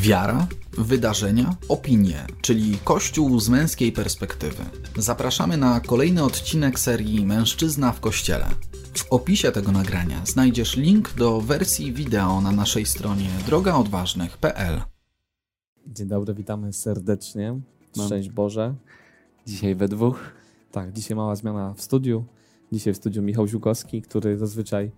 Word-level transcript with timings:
Wiara, 0.00 0.46
wydarzenia, 0.78 1.56
opinie, 1.68 2.26
czyli 2.40 2.78
Kościół 2.84 3.40
z 3.40 3.48
męskiej 3.48 3.92
perspektywy. 3.92 4.64
Zapraszamy 4.96 5.56
na 5.56 5.80
kolejny 5.80 6.24
odcinek 6.24 6.80
serii 6.80 7.26
Mężczyzna 7.26 7.92
w 7.92 8.00
Kościele. 8.00 8.48
W 8.94 9.12
opisie 9.12 9.52
tego 9.52 9.72
nagrania 9.72 10.26
znajdziesz 10.26 10.76
link 10.76 11.14
do 11.14 11.40
wersji 11.40 11.92
wideo 11.92 12.40
na 12.40 12.52
naszej 12.52 12.86
stronie 12.86 13.28
drogaodważnych.pl. 13.46 14.82
Dzień 15.86 16.08
dobry, 16.08 16.34
witamy 16.34 16.72
serdecznie. 16.72 17.60
Szczęść 18.06 18.30
Boże. 18.30 18.74
Dzisiaj 19.46 19.74
we 19.74 19.88
dwóch. 19.88 20.32
Tak, 20.70 20.92
dzisiaj 20.92 21.16
mała 21.16 21.36
zmiana 21.36 21.74
w 21.74 21.82
studiu. 21.82 22.24
Dzisiaj 22.72 22.94
w 22.94 22.96
studiu 22.96 23.22
Michał 23.22 23.48
Ziłkowski, 23.48 24.02
który 24.02 24.38
zazwyczaj 24.38 24.90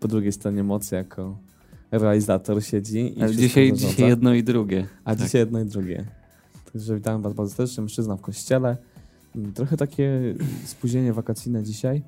po 0.00 0.08
drugiej 0.08 0.32
stronie 0.32 0.64
mocy 0.64 0.94
jako 0.94 1.36
realizator 1.92 2.64
siedzi. 2.64 3.18
I 3.18 3.22
Ale 3.22 3.36
dzisiaj, 3.36 3.72
dzisiaj 3.72 4.08
jedno 4.08 4.34
i 4.34 4.42
drugie. 4.42 4.86
A 5.04 5.14
tak. 5.14 5.24
dzisiaj 5.24 5.40
jedno 5.40 5.60
i 5.60 5.64
drugie. 5.64 6.04
Także 6.72 6.94
witam 6.94 7.22
Was 7.22 7.34
bardzo 7.34 7.54
serdecznie. 7.54 7.82
Mężczyzna 7.82 8.16
w 8.16 8.20
kościele. 8.20 8.76
Trochę 9.54 9.76
takie 9.76 10.34
spóźnienie 10.64 11.12
wakacyjne 11.12 11.62
dzisiaj. 11.62 12.02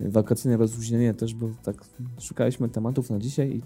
Wakacyjne 0.00 0.56
rozluźnienie 0.56 1.14
też, 1.14 1.34
bo 1.34 1.48
tak 1.62 1.76
szukaliśmy 2.20 2.68
tematów 2.68 3.10
na 3.10 3.18
dzisiaj 3.18 3.50
i 3.50 3.62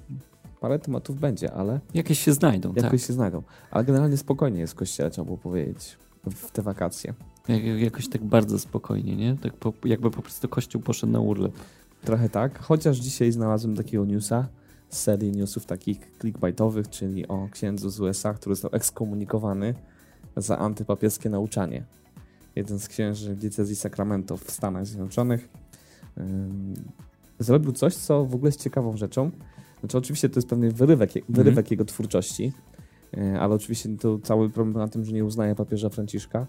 parę 0.61 0.79
tematów 0.79 1.21
będzie, 1.21 1.53
ale... 1.53 1.81
Jakieś 1.95 2.19
się 2.19 2.33
znajdą, 2.33 2.69
Jakieś 2.69 2.91
tak. 2.91 3.01
się 3.01 3.13
znajdą. 3.13 3.43
Ale 3.71 3.85
generalnie 3.85 4.17
spokojnie 4.17 4.61
jest 4.61 4.73
w 4.73 4.77
kościele, 4.77 5.11
trzeba 5.11 5.25
było 5.25 5.39
powiedzieć, 5.39 5.97
w 6.31 6.51
te 6.51 6.63
wakacje. 6.63 7.15
Jak, 7.49 7.65
jakoś 7.65 8.09
tak 8.09 8.25
bardzo 8.25 8.59
spokojnie, 8.59 9.17
nie? 9.17 9.37
Tak 9.37 9.53
po, 9.53 9.73
jakby 9.85 10.11
po 10.11 10.23
prostu 10.23 10.49
kościół 10.49 10.83
poszedł 10.83 11.13
na 11.13 11.21
urlop. 11.21 11.53
Trochę 12.05 12.29
tak, 12.29 12.59
chociaż 12.59 12.99
dzisiaj 12.99 13.33
znalazłem 13.33 13.77
takiego 13.77 14.05
newsa, 14.05 14.49
z 14.89 15.03
serii 15.03 15.33
newsów 15.33 15.67
takich 15.67 15.99
clickbaitowych, 16.21 16.89
czyli 16.89 17.29
o 17.29 17.49
księdzu 17.53 17.91
z 17.91 18.01
USA, 18.01 18.35
który 18.35 18.55
został 18.55 18.71
ekskomunikowany 18.75 19.75
za 20.37 20.59
antypapieskie 20.59 21.31
nauczanie. 21.31 21.85
Jeden 22.57 22.79
z 22.79 22.89
księży 22.89 23.37
diecezji 23.37 23.77
Sacramento 23.77 24.37
w 24.37 24.51
Stanach 24.51 24.87
Zjednoczonych 24.87 25.49
yy, 26.17 26.25
zrobił 27.39 27.73
coś, 27.73 27.95
co 27.95 28.25
w 28.25 28.35
ogóle 28.35 28.49
jest 28.49 28.63
ciekawą 28.63 28.97
rzeczą. 28.97 29.31
Znaczy 29.81 29.99
oczywiście 29.99 30.29
to 30.29 30.39
jest 30.39 30.49
pewien 30.49 30.71
wyrywek, 30.71 31.11
wyrywek 31.29 31.59
mm 31.59 31.65
-hmm. 31.65 31.71
jego 31.71 31.85
twórczości, 31.85 32.53
yy, 33.13 33.41
ale 33.41 33.55
oczywiście 33.55 33.97
to 33.97 34.19
cały 34.19 34.51
problem 34.51 34.77
na 34.77 34.89
tym, 34.89 35.05
że 35.05 35.13
nie 35.13 35.25
uznaje 35.25 35.55
papieża 35.55 35.89
Franciszka 35.89 36.47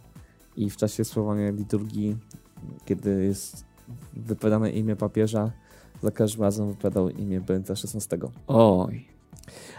i 0.58 0.70
w 0.70 0.78
czasie 0.78 1.06
sprawowania 1.06 1.52
liturgii, 1.52 2.18
kiedy 2.86 3.26
jest 3.26 3.66
wypowiadane 4.14 4.72
imię 4.72 4.96
papieża, 4.96 5.52
za 6.04 6.12
każdym 6.12 6.42
razem 6.42 6.68
wypowiadał 6.68 7.10
imię 7.10 7.42
Benedykta 7.42 7.74
XVI. 7.74 8.18
Oj. 8.48 9.06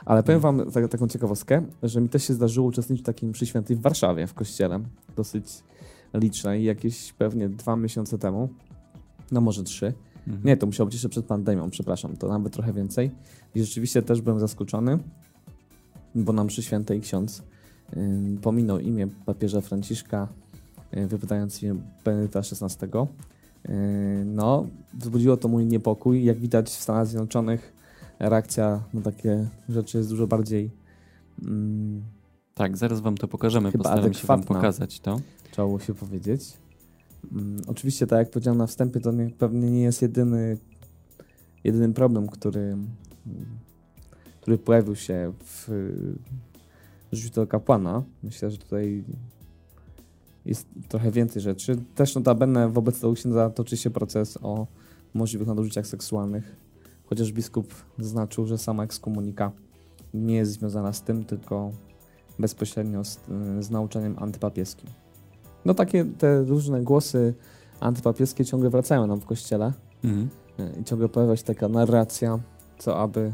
Ale 0.05 0.23
powiem 0.23 0.41
wam 0.41 0.71
tak, 0.71 0.89
taką 0.89 1.09
ciekawostkę, 1.09 1.63
że 1.83 2.01
mi 2.01 2.09
też 2.09 2.25
się 2.25 2.35
zdarzyło 2.35 2.67
uczestniczyć 2.67 3.05
w 3.05 3.07
takim 3.07 3.29
mszy 3.31 3.47
świętej 3.47 3.77
w 3.77 3.81
Warszawie, 3.81 4.27
w 4.27 4.35
kościele, 4.35 4.81
dosyć 5.17 5.63
licznej, 6.15 6.65
jakieś 6.65 7.13
pewnie 7.13 7.49
dwa 7.49 7.77
miesiące 7.77 8.19
temu, 8.19 8.49
no 9.33 9.41
może 9.41 9.65
trzy. 9.65 9.93
Mhm. 10.27 10.47
Nie, 10.47 10.57
to 10.57 10.67
musiało 10.67 10.87
być 10.87 10.95
jeszcze 10.95 11.09
przed 11.09 11.27
pandemią, 11.27 11.71
przepraszam, 11.71 12.17
to 12.17 12.29
nawet 12.29 12.53
trochę 12.53 12.73
więcej. 12.73 13.11
I 13.55 13.61
rzeczywiście 13.61 14.03
też 14.03 14.21
byłem 14.21 14.41
zaskoczony, 14.41 14.99
bo 16.15 16.33
na 16.33 16.45
mszy 16.45 16.63
świętej 16.63 17.01
ksiądz 17.01 17.43
yy, 17.93 18.03
pominął 18.43 18.79
imię 18.79 19.09
papieża 19.27 19.61
Franciszka, 19.61 20.29
yy, 20.93 21.07
wypowiadając 21.07 21.63
imię 21.63 21.75
Benedykta 22.05 22.39
XVI. 22.39 22.87
Yy, 23.69 23.75
no, 24.25 24.67
wzbudziło 24.95 25.37
to 25.37 25.49
mój 25.49 25.67
niepokój. 25.67 26.25
Jak 26.25 26.39
widać 26.39 26.71
w 26.71 26.83
Stanach 26.83 27.07
Zjednoczonych 27.07 27.73
reakcja 28.19 28.83
na 28.95 29.01
takie 29.01 29.49
rzeczy 29.69 29.99
jest 29.99 30.11
dużo 30.11 30.27
bardziej. 30.27 30.71
Mm, 31.43 32.03
tak, 32.55 32.77
zaraz 32.77 33.01
wam 33.01 33.17
to 33.17 33.29
pokażemy. 33.29 33.73
Chyba 33.73 33.85
Postaram 33.85 34.15
się 34.15 34.27
wam 34.27 34.43
pokazać 34.43 35.01
to. 35.01 35.21
Trzeba 35.51 35.69
było 35.69 35.81
się 35.81 35.95
powiedzieć. 35.95 36.53
Mm, 37.33 37.57
oczywiście, 37.67 38.07
tak 38.07 38.19
jak 38.19 38.31
powiedziałem 38.31 38.59
na 38.59 38.67
wstępie, 38.67 39.01
to 39.01 39.13
nie, 39.13 39.31
pewnie 39.31 39.71
nie 39.71 39.83
jest 39.83 40.03
jedyny, 40.03 40.59
jedyny 41.65 41.95
problem, 41.95 42.29
który, 42.29 42.77
który 44.41 44.59
pojawił 44.59 44.97
się 44.97 45.33
w 45.45 45.69
życiu 47.13 47.31
tego 47.31 47.47
kapłana. 47.47 48.03
Myślę, 48.23 48.51
że 48.51 48.59
tutaj 48.59 49.05
jest 50.51 50.69
trochę 50.89 51.11
więcej 51.11 51.43
rzeczy. 51.43 51.77
Też 51.95 52.15
notabene 52.15 52.69
wobec 52.69 53.01
tego 53.01 53.13
księdza 53.13 53.51
toczy 53.51 53.77
się 53.77 53.91
proces 53.91 54.39
o 54.43 54.67
możliwych 55.15 55.49
nadużyciach 55.49 55.87
seksualnych, 55.87 56.57
chociaż 57.07 57.33
biskup 57.33 57.75
zaznaczył, 57.99 58.47
że 58.47 58.59
sama 58.59 58.85
ekskomunika 58.85 59.53
nie 60.15 60.35
jest 60.35 60.53
związana 60.53 60.93
z 60.93 61.03
tym, 61.03 61.25
tylko 61.25 61.73
bezpośrednio 62.39 63.05
z, 63.05 63.21
z 63.61 63.71
nauczaniem 63.71 64.17
antypapieskim. 64.19 64.91
No 65.65 65.75
takie 65.75 66.05
te 66.05 66.43
różne 66.43 66.83
głosy 66.83 67.35
antypapieskie 67.81 68.45
ciągle 68.45 68.71
wracają 68.71 69.07
nam 69.07 69.21
w 69.21 69.27
kościele 69.27 69.73
mhm. 70.05 70.29
i 70.81 70.85
ciągle 70.85 71.09
pojawia 71.09 71.37
się 71.37 71.45
taka 71.45 71.69
narracja, 71.69 72.39
co 72.79 72.99
aby 72.99 73.33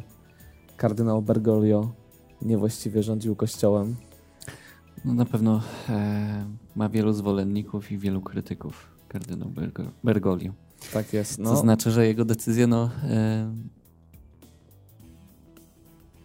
kardynał 0.77 1.23
Bergoglio 1.23 1.93
niewłaściwie 2.43 3.03
rządził 3.03 3.37
kościołem 3.37 3.97
no 5.05 5.15
na 5.15 5.25
pewno 5.25 5.61
e, 5.89 6.47
ma 6.77 6.89
wielu 6.89 7.13
zwolenników 7.13 7.93
i 7.93 7.99
wielu 7.99 8.21
krytyków 8.21 8.91
kardynał 9.09 9.53
Bergoglio. 10.05 10.53
Tak 10.93 11.13
jest. 11.13 11.39
No. 11.39 11.51
To 11.51 11.57
znaczy, 11.57 11.91
że 11.91 12.07
jego 12.07 12.25
decyzje 12.25 12.67
no, 12.67 12.91
e, 13.03 13.53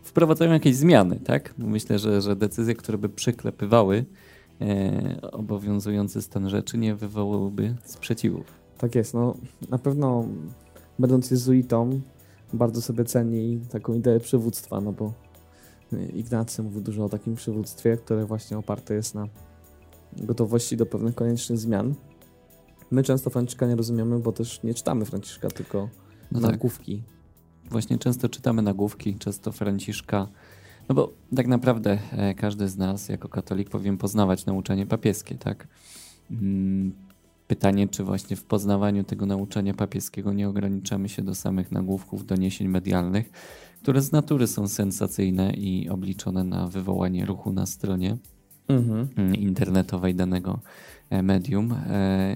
wprowadzają 0.04 0.52
jakieś 0.52 0.76
zmiany, 0.76 1.20
tak? 1.20 1.54
Myślę, 1.58 2.00
że, 2.00 2.22
że 2.22 2.36
decyzje, 2.36 2.76
które 2.76 2.98
by 2.98 3.10
przyklepywały 3.10 4.06
e, 4.62 5.22
obowiązujący 5.32 6.22
stan 6.22 6.50
rzeczy, 6.50 6.78
nie 6.78 6.96
wywołałyby 6.96 7.76
sprzeciwów. 7.84 8.46
Tak 8.78 8.96
jest. 8.96 9.14
No, 9.14 9.36
na 9.70 9.78
pewno 9.78 10.26
będąc 11.00 11.32
jezuitą, 11.32 12.02
bardzo 12.54 12.82
sobie 12.82 13.06
ceni 13.06 13.60
taką 13.70 13.94
ideę 13.94 14.20
przywództwa, 14.20 14.82
no 14.82 14.92
bo 14.92 15.14
Ignacy 16.14 16.64
mówił 16.64 16.82
dużo 16.82 17.06
o 17.06 17.10
takim 17.10 17.36
przywództwie, 17.36 17.98
które 17.98 18.26
właśnie 18.26 18.58
oparte 18.58 18.94
jest 18.94 19.16
na 19.16 19.28
gotowości 20.18 20.78
do 20.78 20.86
pewnych 20.86 21.16
koniecznych 21.16 21.60
zmian. 21.60 21.96
My 22.92 23.04
często 23.04 23.30
Franciszka 23.30 23.68
nie 23.68 23.76
rozumiemy, 23.76 24.20
bo 24.20 24.32
też 24.32 24.64
nie 24.64 24.74
czytamy 24.74 25.06
Franciszka, 25.06 25.50
tylko 25.50 25.90
no 26.32 26.40
nagłówki. 26.40 26.98
Tak. 26.98 27.72
Właśnie 27.72 27.98
często 27.98 28.30
czytamy 28.30 28.62
nagłówki, 28.62 29.16
często 29.16 29.52
Franciszka. 29.52 30.28
No 30.90 30.96
bo 30.96 31.14
tak 31.36 31.48
naprawdę 31.48 32.00
e, 32.12 32.34
każdy 32.34 32.68
z 32.68 32.78
nas 32.78 33.10
jako 33.10 33.30
katolik 33.30 33.70
powinien 33.70 33.98
poznawać 33.98 34.46
nauczanie 34.46 34.86
papieskie, 34.86 35.36
tak? 35.36 35.68
Mm, 36.32 36.94
pytanie, 37.48 37.88
czy 37.88 38.04
właśnie 38.04 38.36
w 38.36 38.44
poznawaniu 38.44 39.04
tego 39.04 39.26
nauczania 39.26 39.74
papieskiego 39.74 40.34
nie 40.34 40.50
ograniczamy 40.50 41.10
się 41.10 41.22
do 41.22 41.36
samych 41.36 41.72
nagłówków, 41.72 42.26
doniesień 42.26 42.68
medialnych, 42.68 43.32
które 43.82 44.02
z 44.02 44.12
natury 44.12 44.48
są 44.48 44.68
sensacyjne 44.68 45.54
i 45.54 45.90
obliczone 45.90 46.44
na 46.44 46.68
wywołanie 46.68 47.26
ruchu 47.26 47.54
na 47.54 47.66
stronie 47.66 48.18
mhm. 48.72 49.08
Mm, 49.18 49.36
internetowej 49.36 50.16
danego 50.16 50.60
e, 51.10 51.24
medium. 51.24 51.72
E, 51.72 52.36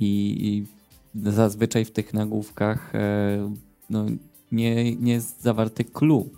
I 0.00 0.64
zazwyczaj 1.24 1.84
w 1.84 1.90
tych 1.90 2.14
nagłówkach 2.14 2.94
e, 2.94 3.54
no, 3.90 4.06
nie, 4.52 4.96
nie 4.96 5.12
jest 5.12 5.42
zawarty 5.42 5.84
clue 5.84 6.28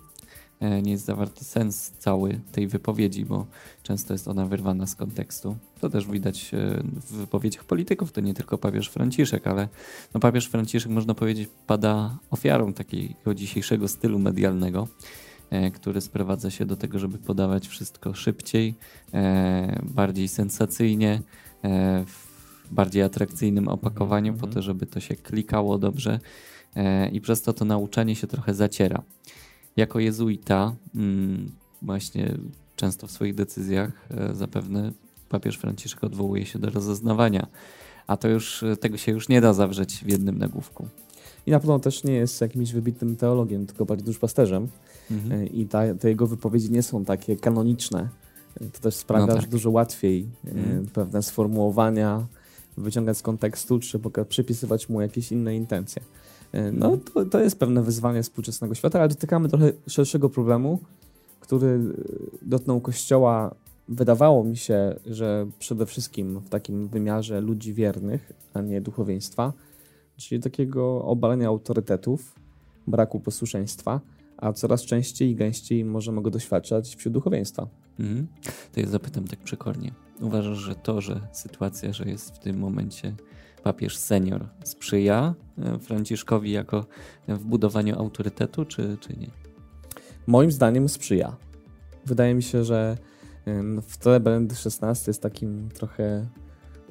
nie 0.83 0.91
jest 0.91 1.05
zawarty 1.05 1.45
sens 1.45 1.91
cały 1.99 2.39
tej 2.51 2.67
wypowiedzi, 2.67 3.25
bo 3.25 3.45
często 3.83 4.13
jest 4.13 4.27
ona 4.27 4.45
wyrwana 4.45 4.87
z 4.87 4.95
kontekstu. 4.95 5.55
To 5.79 5.89
też 5.89 6.07
widać 6.07 6.51
w 6.95 7.13
wypowiedziach 7.13 7.63
polityków, 7.63 8.11
to 8.11 8.21
nie 8.21 8.33
tylko 8.33 8.57
papież 8.57 8.89
Franciszek, 8.89 9.47
ale 9.47 9.67
no 10.13 10.19
papież 10.19 10.47
Franciszek, 10.47 10.91
można 10.91 11.13
powiedzieć, 11.13 11.49
pada 11.67 12.17
ofiarą 12.31 12.73
takiego 12.73 13.35
dzisiejszego 13.35 13.87
stylu 13.87 14.19
medialnego, 14.19 14.87
który 15.73 16.01
sprowadza 16.01 16.49
się 16.49 16.65
do 16.65 16.75
tego, 16.75 16.99
żeby 16.99 17.17
podawać 17.17 17.67
wszystko 17.67 18.13
szybciej, 18.13 18.75
bardziej 19.83 20.27
sensacyjnie, 20.27 21.21
w 22.05 22.31
bardziej 22.71 23.03
atrakcyjnym 23.03 23.67
opakowaniu, 23.67 24.33
po 24.33 24.47
to, 24.47 24.61
żeby 24.61 24.85
to 24.85 24.99
się 24.99 25.15
klikało 25.15 25.77
dobrze 25.77 26.19
i 27.11 27.21
przez 27.21 27.41
to 27.41 27.53
to 27.53 27.65
nauczanie 27.65 28.15
się 28.15 28.27
trochę 28.27 28.53
zaciera 28.53 29.03
jako 29.77 29.99
jezuita, 29.99 30.75
mm, 30.95 31.51
właśnie 31.81 32.37
często 32.75 33.07
w 33.07 33.11
swoich 33.11 33.35
decyzjach 33.35 34.07
e, 34.11 34.35
zapewne 34.35 34.91
papież 35.29 35.57
Franciszek 35.57 36.03
odwołuje 36.03 36.45
się 36.45 36.59
do 36.59 36.69
rozeznawania, 36.69 37.47
a 38.07 38.17
to 38.17 38.27
już 38.27 38.63
e, 38.63 38.77
tego 38.77 38.97
się 38.97 39.11
już 39.11 39.29
nie 39.29 39.41
da 39.41 39.53
zawrzeć 39.53 40.03
w 40.05 40.07
jednym 40.07 40.37
nagłówku. 40.37 40.87
I 41.45 41.51
na 41.51 41.59
pewno 41.59 41.79
też 41.79 42.03
nie 42.03 42.13
jest 42.13 42.41
jakimś 42.41 42.71
wybitnym 42.71 43.15
teologiem, 43.15 43.65
tylko 43.65 43.85
bardziej 43.85 44.05
duszpasterzem. 44.05 44.67
Mhm. 45.11 45.41
E, 45.41 45.45
I 45.45 45.67
ta, 45.67 45.95
te 45.95 46.09
jego 46.09 46.27
wypowiedzi 46.27 46.71
nie 46.71 46.83
są 46.83 47.05
takie 47.05 47.35
kanoniczne. 47.35 48.09
To 48.73 48.79
też 48.81 48.95
sprawia, 48.95 49.25
no 49.25 49.33
tak. 49.33 49.41
że 49.41 49.47
dużo 49.47 49.71
łatwiej 49.71 50.27
mhm. 50.45 50.85
pewne 50.85 51.23
sformułowania 51.23 52.25
wyciągać 52.77 53.17
z 53.17 53.21
kontekstu, 53.21 53.79
czy 53.79 53.99
przypisywać 54.29 54.89
mu 54.89 55.01
jakieś 55.01 55.31
inne 55.31 55.55
intencje. 55.55 56.01
No, 56.73 56.97
to, 56.97 57.25
to 57.25 57.39
jest 57.39 57.59
pewne 57.59 57.83
wyzwanie 57.83 58.23
współczesnego 58.23 58.75
świata, 58.75 58.99
ale 58.99 59.09
dotykamy 59.09 59.49
trochę 59.49 59.71
szerszego 59.87 60.29
problemu, 60.29 60.79
który 61.39 61.79
dotknął 62.41 62.81
Kościoła, 62.81 63.55
wydawało 63.89 64.43
mi 64.43 64.57
się, 64.57 64.95
że 65.05 65.47
przede 65.59 65.85
wszystkim 65.85 66.39
w 66.39 66.49
takim 66.49 66.87
wymiarze 66.87 67.41
ludzi 67.41 67.73
wiernych, 67.73 68.33
a 68.53 68.61
nie 68.61 68.81
duchowieństwa, 68.81 69.53
czyli 70.17 70.41
takiego 70.41 71.05
obalenia 71.05 71.47
autorytetów, 71.47 72.35
braku 72.87 73.19
posłuszeństwa, 73.19 73.99
a 74.41 74.53
coraz 74.53 74.81
częściej 74.81 75.29
i 75.29 75.35
gęściej 75.35 75.85
możemy 75.85 76.21
go 76.21 76.29
doświadczać 76.29 76.95
wśród 76.95 77.13
duchowieństwa. 77.13 77.67
Mhm. 77.99 78.27
To 78.71 78.79
ja 78.79 78.87
zapytam 78.87 79.27
tak 79.27 79.39
przekornie. 79.39 79.91
Uważasz, 80.21 80.57
że 80.57 80.75
to, 80.75 81.01
że 81.01 81.27
sytuacja, 81.31 81.93
że 81.93 82.05
jest 82.05 82.35
w 82.35 82.39
tym 82.39 82.59
momencie 82.59 83.15
papież 83.63 83.97
senior 83.97 84.47
sprzyja 84.63 85.35
e, 85.57 85.79
Franciszkowi 85.79 86.51
jako 86.51 86.85
w 87.27 87.43
budowaniu 87.43 87.99
autorytetu, 87.99 88.65
czy, 88.65 88.97
czy 88.99 89.17
nie? 89.17 89.29
Moim 90.27 90.51
zdaniem 90.51 90.89
sprzyja. 90.89 91.35
Wydaje 92.05 92.33
mi 92.33 92.43
się, 92.43 92.63
że 92.63 92.97
wcale 93.81 94.19
Benedykt 94.19 94.61
XVI 94.65 94.87
jest 95.07 95.21
takim 95.21 95.69
trochę 95.69 96.27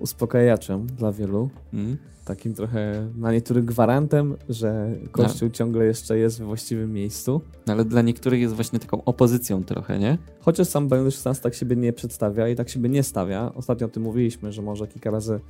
uspokajaczem 0.00 0.86
dla 0.86 1.12
wielu. 1.12 1.50
Mm. 1.72 1.96
Takim 2.24 2.54
trochę 2.54 3.08
na 3.16 3.32
niektórych 3.32 3.64
gwarantem, 3.64 4.36
że 4.48 4.90
Kościół 5.12 5.48
no. 5.48 5.54
ciągle 5.54 5.84
jeszcze 5.84 6.18
jest 6.18 6.38
we 6.38 6.44
właściwym 6.44 6.92
miejscu. 6.92 7.40
No, 7.66 7.72
ale 7.72 7.84
dla 7.84 8.02
niektórych 8.02 8.40
jest 8.40 8.54
właśnie 8.54 8.78
taką 8.78 9.04
opozycją 9.04 9.64
trochę, 9.64 9.98
nie? 9.98 10.18
Chociaż 10.40 10.68
sam 10.68 10.88
Benedykt 10.88 11.26
XVI 11.26 11.42
tak 11.42 11.54
siebie 11.54 11.76
nie 11.76 11.92
przedstawia 11.92 12.48
i 12.48 12.56
tak 12.56 12.68
siebie 12.68 12.88
nie 12.88 13.02
stawia. 13.02 13.52
Ostatnio 13.54 13.86
o 13.86 13.90
tym 13.90 14.02
mówiliśmy, 14.02 14.52
że 14.52 14.62
może 14.62 14.86
kilka 14.86 15.10
razy 15.10 15.40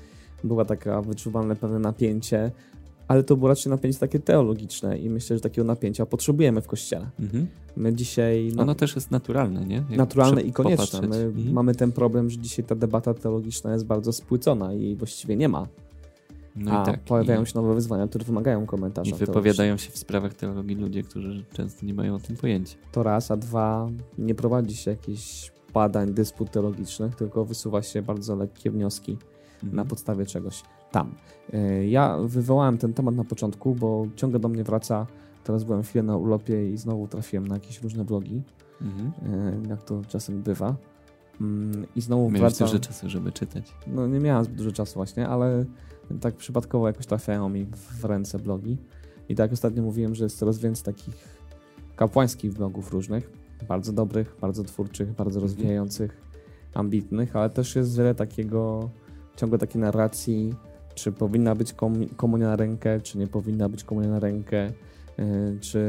była 0.45 0.65
taka 0.65 1.03
wyczuwalne 1.03 1.57
pewne 1.57 1.79
napięcie, 1.79 2.51
ale 3.11 3.23
to 3.23 3.37
było 3.37 3.49
raczej 3.49 3.71
napięcie 3.71 3.99
takie 3.99 4.19
teologiczne 4.19 4.99
i 4.99 5.11
myślę, 5.11 5.37
że 5.37 5.41
takiego 5.41 5.67
napięcia 5.67 6.07
potrzebujemy 6.07 6.61
w 6.61 6.67
Kościele. 6.67 7.11
Mhm. 7.21 7.47
My 7.77 7.93
dzisiaj... 7.93 8.53
No, 8.55 8.63
Ono 8.63 8.75
też 8.75 8.95
jest 8.95 9.11
naturalne, 9.11 9.65
nie? 9.67 9.77
Jak 9.77 9.99
naturalne 9.99 10.43
i 10.43 10.53
konieczne. 10.53 11.01
My 11.01 11.17
mhm. 11.17 11.53
mamy 11.53 11.75
ten 11.75 11.93
problem, 11.93 12.31
że 12.31 12.39
dzisiaj 12.39 12.65
ta 12.65 12.75
debata 12.75 13.15
teologiczna 13.15 13.73
jest 13.73 13.87
bardzo 13.87 14.13
spłycona 14.13 14.75
i 14.75 14.97
właściwie 14.97 15.37
nie 15.37 15.49
ma. 15.49 15.67
No 16.57 16.73
A 16.73 16.85
tak, 16.85 17.01
pojawiają 17.01 17.43
i... 17.43 17.47
się 17.47 17.53
nowe 17.55 17.75
wyzwania, 17.75 18.09
które 18.09 18.25
wymagają 18.25 18.67
komentarza. 18.67 19.17
I 19.17 19.19
wypowiadają 19.19 19.77
się 19.77 19.91
w 19.91 19.99
sprawach 19.99 20.35
teologii 20.35 20.77
ludzie, 20.77 21.03
którzy 21.03 21.45
często 21.53 21.87
nie 21.87 21.95
mają 21.95 22.15
o 22.15 22.19
tym 22.19 22.37
pojęcia. 22.37 22.77
To 22.93 23.03
raz, 23.03 23.31
a 23.31 23.37
dwa, 23.37 23.91
nie 24.19 24.35
prowadzi 24.35 24.77
się 24.77 24.91
jakichś 24.91 25.53
badań, 25.75 26.15
dysput 26.15 26.51
teologicznych, 26.51 27.15
tylko 27.15 27.45
wysuwa 27.45 27.83
się 27.83 28.03
bardzo 28.03 28.37
lekkie 28.37 28.71
wnioski 28.71 29.13
mhm. 29.55 29.77
na 29.77 29.85
podstawie 29.85 30.27
czegoś 30.27 30.63
tam. 30.91 31.15
E, 31.53 31.87
ja 31.87 32.19
wywołałem 32.19 32.79
ten 32.79 32.93
temat 32.93 33.15
na 33.15 33.25
początku, 33.25 33.75
bo 33.75 34.07
ciągle 34.17 34.41
do 34.41 34.49
mnie 34.49 34.65
wraca. 34.65 35.07
Teraz 35.45 35.65
byłem 35.65 35.83
chwilę 35.83 36.03
na 36.03 36.17
urlopie 36.17 36.71
i 36.71 36.77
znowu 36.77 37.09
trafiłem 37.09 37.47
na 37.47 37.55
jakieś 37.55 37.83
różne 37.83 38.05
blogi, 38.05 38.43
mhm. 38.81 39.13
E, 39.67 39.69
jak 39.69 39.83
to 39.83 40.03
czasem 40.09 40.43
bywa. 40.43 40.77
Mm, 41.41 41.87
I 41.97 42.01
znowu 42.01 42.23
Miałeś 42.23 42.41
wraca... 42.41 42.65
dużo 42.65 42.79
czasu, 42.79 43.09
żeby 43.09 43.33
czytać. 43.33 43.75
No 43.87 44.07
nie 44.07 44.21
miałem 44.21 44.45
zbyt 44.45 44.57
dużo 44.57 44.73
czasu 44.73 44.95
właśnie, 44.95 45.29
ale 45.29 45.65
tak 46.21 46.35
przypadkowo 46.35 46.87
jakoś 46.87 47.07
trafiają 47.07 47.49
mi 47.49 47.67
w 48.01 48.05
ręce 48.05 48.39
blogi. 48.39 48.79
I 49.29 49.35
tak 49.35 49.53
ostatnio 49.53 49.83
mówiłem, 49.83 50.15
że 50.15 50.25
jest 50.25 50.39
coraz 50.39 50.59
więcej 50.59 50.85
takich 50.85 51.39
kapłańskich 51.97 52.53
blogów 52.53 52.93
różnych, 52.93 53.31
bardzo 53.69 53.93
dobrych, 53.93 54.37
bardzo 54.41 54.65
twórczych, 54.65 55.13
bardzo 55.13 55.41
mhm. 55.41 55.43
rozwijających, 55.43 56.23
ambitnych, 56.75 57.37
ale 57.37 57.51
też 57.51 57.77
jest 57.77 57.97
wiele 57.97 58.15
takiego, 58.15 58.91
ciągle 59.37 59.59
takiej 59.59 59.81
narracji 59.81 60.55
czy 61.01 61.13
powinna 61.13 61.55
być 61.55 61.75
komunia 62.17 62.47
na 62.47 62.57
rękę, 62.57 63.01
czy 63.01 63.19
nie 63.19 63.27
powinna 63.27 63.69
być 63.69 63.85
komunia 63.85 64.09
na 64.09 64.21
rękę, 64.21 64.59
e, 64.59 64.73
czy 65.61 65.81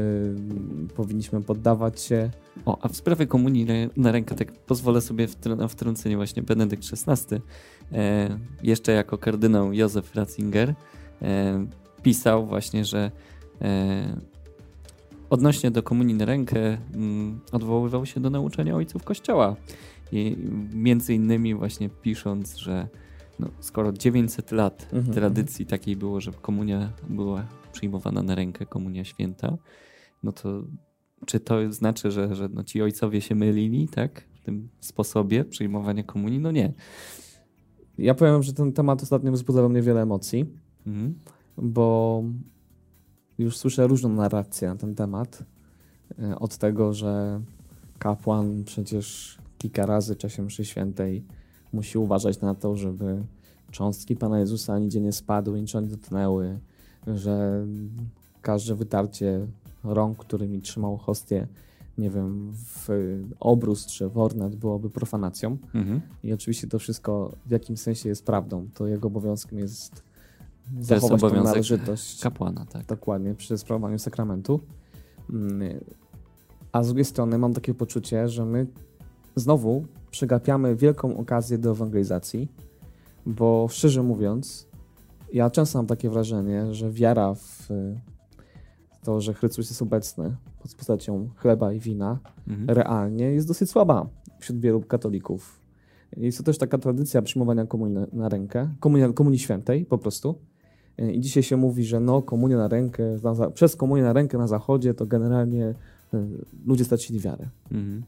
powinniśmy 0.94 1.42
poddawać 1.42 2.00
się. 2.00 2.30
O, 2.66 2.78
a 2.82 2.88
w 2.88 2.96
sprawie 2.96 3.26
komunii 3.26 3.66
na 3.96 4.12
rękę, 4.12 4.34
tak 4.34 4.52
pozwolę 4.52 5.00
sobie 5.00 5.26
na 5.56 5.68
wtrącenie 5.68 6.16
właśnie 6.16 6.42
Benedykt 6.42 6.84
XVI, 6.92 7.36
e, 7.92 8.38
jeszcze 8.62 8.92
jako 8.92 9.18
kardynał 9.18 9.72
Józef 9.72 10.14
Ratzinger, 10.14 10.74
e, 11.22 11.66
pisał 12.02 12.46
właśnie, 12.46 12.84
że 12.84 13.10
odnośnie 15.30 15.70
do 15.70 15.82
komunii 15.82 16.14
na 16.14 16.24
rękę 16.24 16.78
mm, 16.94 17.40
odwoływał 17.52 18.06
się 18.06 18.20
do 18.20 18.30
nauczania 18.30 18.76
ojców 18.76 19.04
Kościoła. 19.04 19.56
I 20.12 20.36
między 20.72 21.14
innymi 21.14 21.54
właśnie 21.54 21.88
pisząc, 21.88 22.56
że 22.56 22.88
no, 23.38 23.48
skoro 23.60 23.92
900 23.92 24.52
lat 24.52 24.88
mhm. 24.92 25.14
tradycji 25.14 25.66
takiej 25.66 25.96
było, 25.96 26.20
że 26.20 26.32
komunia 26.32 26.92
była 27.08 27.46
przyjmowana 27.72 28.22
na 28.22 28.34
rękę, 28.34 28.66
komunia 28.66 29.04
święta, 29.04 29.56
no 30.22 30.32
to 30.32 30.62
czy 31.26 31.40
to 31.40 31.72
znaczy, 31.72 32.10
że, 32.10 32.34
że 32.34 32.48
no 32.48 32.64
ci 32.64 32.82
ojcowie 32.82 33.20
się 33.20 33.34
mylili, 33.34 33.88
tak? 33.88 34.28
W 34.34 34.40
tym 34.44 34.68
sposobie 34.80 35.44
przyjmowania 35.44 36.02
komunii? 36.02 36.38
No 36.38 36.50
nie. 36.50 36.72
Ja 37.98 38.14
powiem, 38.14 38.42
że 38.42 38.52
ten 38.52 38.72
temat 38.72 39.02
ostatnio 39.02 39.32
wzbudzał 39.32 39.68
mnie 39.68 39.82
wiele 39.82 40.02
emocji, 40.02 40.46
mhm. 40.86 41.14
bo 41.56 42.22
już 43.38 43.56
słyszę 43.56 43.86
różną 43.86 44.08
narrację 44.08 44.68
na 44.68 44.76
ten 44.76 44.94
temat. 44.94 45.44
E, 46.18 46.38
od 46.38 46.58
tego, 46.58 46.94
że 46.94 47.40
kapłan 47.98 48.64
przecież 48.64 49.38
kilka 49.58 49.86
razy 49.86 50.14
w 50.14 50.18
czasie 50.18 50.42
mszy 50.42 50.64
świętej 50.64 51.24
musi 51.72 51.98
uważać 51.98 52.40
na 52.40 52.54
to, 52.54 52.76
żeby 52.76 53.22
cząstki 53.70 54.16
Pana 54.16 54.38
Jezusa 54.38 54.78
nigdzie 54.78 55.00
nie 55.00 55.12
spadły, 55.12 55.60
niczego 55.60 55.86
nie 55.86 55.90
dotknęły, 55.90 56.58
że 57.06 57.66
każde 58.42 58.74
wytarcie 58.74 59.46
rąk, 59.84 60.18
którymi 60.18 60.60
trzymał 60.60 60.96
hostię, 60.96 61.46
nie 61.98 62.10
wiem, 62.10 62.52
w 62.54 62.88
obrus 63.40 63.86
czy 63.86 64.08
w 64.08 64.18
ornat 64.18 64.56
byłoby 64.56 64.90
profanacją. 64.90 65.56
Mhm. 65.74 66.00
I 66.22 66.32
oczywiście 66.32 66.68
to 66.68 66.78
wszystko 66.78 67.32
w 67.46 67.50
jakimś 67.50 67.80
sensie 67.80 68.08
jest 68.08 68.24
prawdą. 68.24 68.68
To 68.74 68.86
jego 68.86 69.08
obowiązkiem 69.08 69.58
jest 69.58 70.02
zachować 70.80 71.20
to 71.20 71.28
jest 71.28 71.44
należytość. 71.44 72.20
kapłana, 72.20 72.66
tak. 72.66 72.86
Dokładnie, 72.86 73.34
przy 73.34 73.58
sprawowaniu 73.58 73.98
sakramentu. 73.98 74.60
Mm, 75.30 75.80
a 76.72 76.82
z 76.82 76.86
drugiej 76.86 77.04
strony 77.04 77.38
mam 77.38 77.54
takie 77.54 77.74
poczucie, 77.74 78.28
że 78.28 78.44
my 78.44 78.66
znowu 79.36 79.84
przegapiamy 80.12 80.76
wielką 80.76 81.16
okazję 81.16 81.58
do 81.58 81.70
ewangelizacji, 81.70 82.48
bo 83.26 83.66
szczerze 83.70 84.02
mówiąc, 84.02 84.68
ja 85.32 85.50
często 85.50 85.78
mam 85.78 85.86
takie 85.86 86.10
wrażenie, 86.10 86.74
że 86.74 86.90
wiara 86.90 87.34
w 87.34 87.68
to, 89.02 89.20
że 89.20 89.34
Chrystus 89.34 89.70
jest 89.70 89.82
obecny 89.82 90.36
pod 90.62 90.74
postacią 90.74 91.28
chleba 91.36 91.72
i 91.72 91.78
wina, 91.78 92.18
mhm. 92.48 92.70
realnie 92.70 93.24
jest 93.24 93.48
dosyć 93.48 93.70
słaba 93.70 94.06
wśród 94.38 94.60
wielu 94.60 94.80
katolików. 94.80 95.60
Jest 96.16 96.38
to 96.38 96.44
też 96.44 96.58
taka 96.58 96.78
tradycja 96.78 97.22
przyjmowania 97.22 97.66
komunii 97.66 97.96
na 98.12 98.28
rękę, 98.28 98.68
komunii, 98.80 99.14
komunii 99.14 99.38
świętej 99.38 99.84
po 99.84 99.98
prostu. 99.98 100.38
I 101.12 101.20
dzisiaj 101.20 101.42
się 101.42 101.56
mówi, 101.56 101.84
że 101.84 102.00
no, 102.00 102.22
komunia 102.22 102.56
na 102.56 102.68
rękę, 102.68 103.02
na, 103.22 103.50
przez 103.50 103.76
komunię 103.76 104.02
na 104.02 104.12
rękę 104.12 104.38
na 104.38 104.46
zachodzie 104.46 104.94
to 104.94 105.06
generalnie 105.06 105.74
y, 106.14 106.16
ludzie 106.66 106.84
stracili 106.84 107.20
wiarę. 107.20 107.48
Mhm 107.70 108.02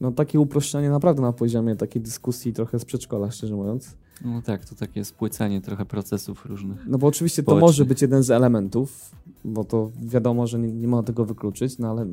no 0.00 0.12
takie 0.12 0.40
uproszczenie 0.40 0.90
naprawdę 0.90 1.22
na 1.22 1.32
poziomie 1.32 1.76
takiej 1.76 2.02
dyskusji 2.02 2.52
trochę 2.52 2.78
z 2.78 2.84
przedszkola, 2.84 3.30
szczerze 3.30 3.54
mówiąc. 3.54 3.96
No 4.24 4.42
tak, 4.42 4.64
to 4.64 4.74
takie 4.74 5.04
spłycanie 5.04 5.60
trochę 5.60 5.84
procesów 5.84 6.46
różnych. 6.46 6.86
No 6.86 6.98
bo 6.98 7.06
oczywiście 7.06 7.42
to 7.42 7.56
może 7.56 7.84
być 7.84 8.02
jeden 8.02 8.22
z 8.22 8.30
elementów, 8.30 9.10
bo 9.44 9.64
to 9.64 9.90
wiadomo, 10.02 10.46
że 10.46 10.58
nie, 10.58 10.72
nie 10.72 10.88
można 10.88 11.06
tego 11.06 11.24
wykluczyć, 11.24 11.78
no 11.78 11.90
ale 11.90 12.06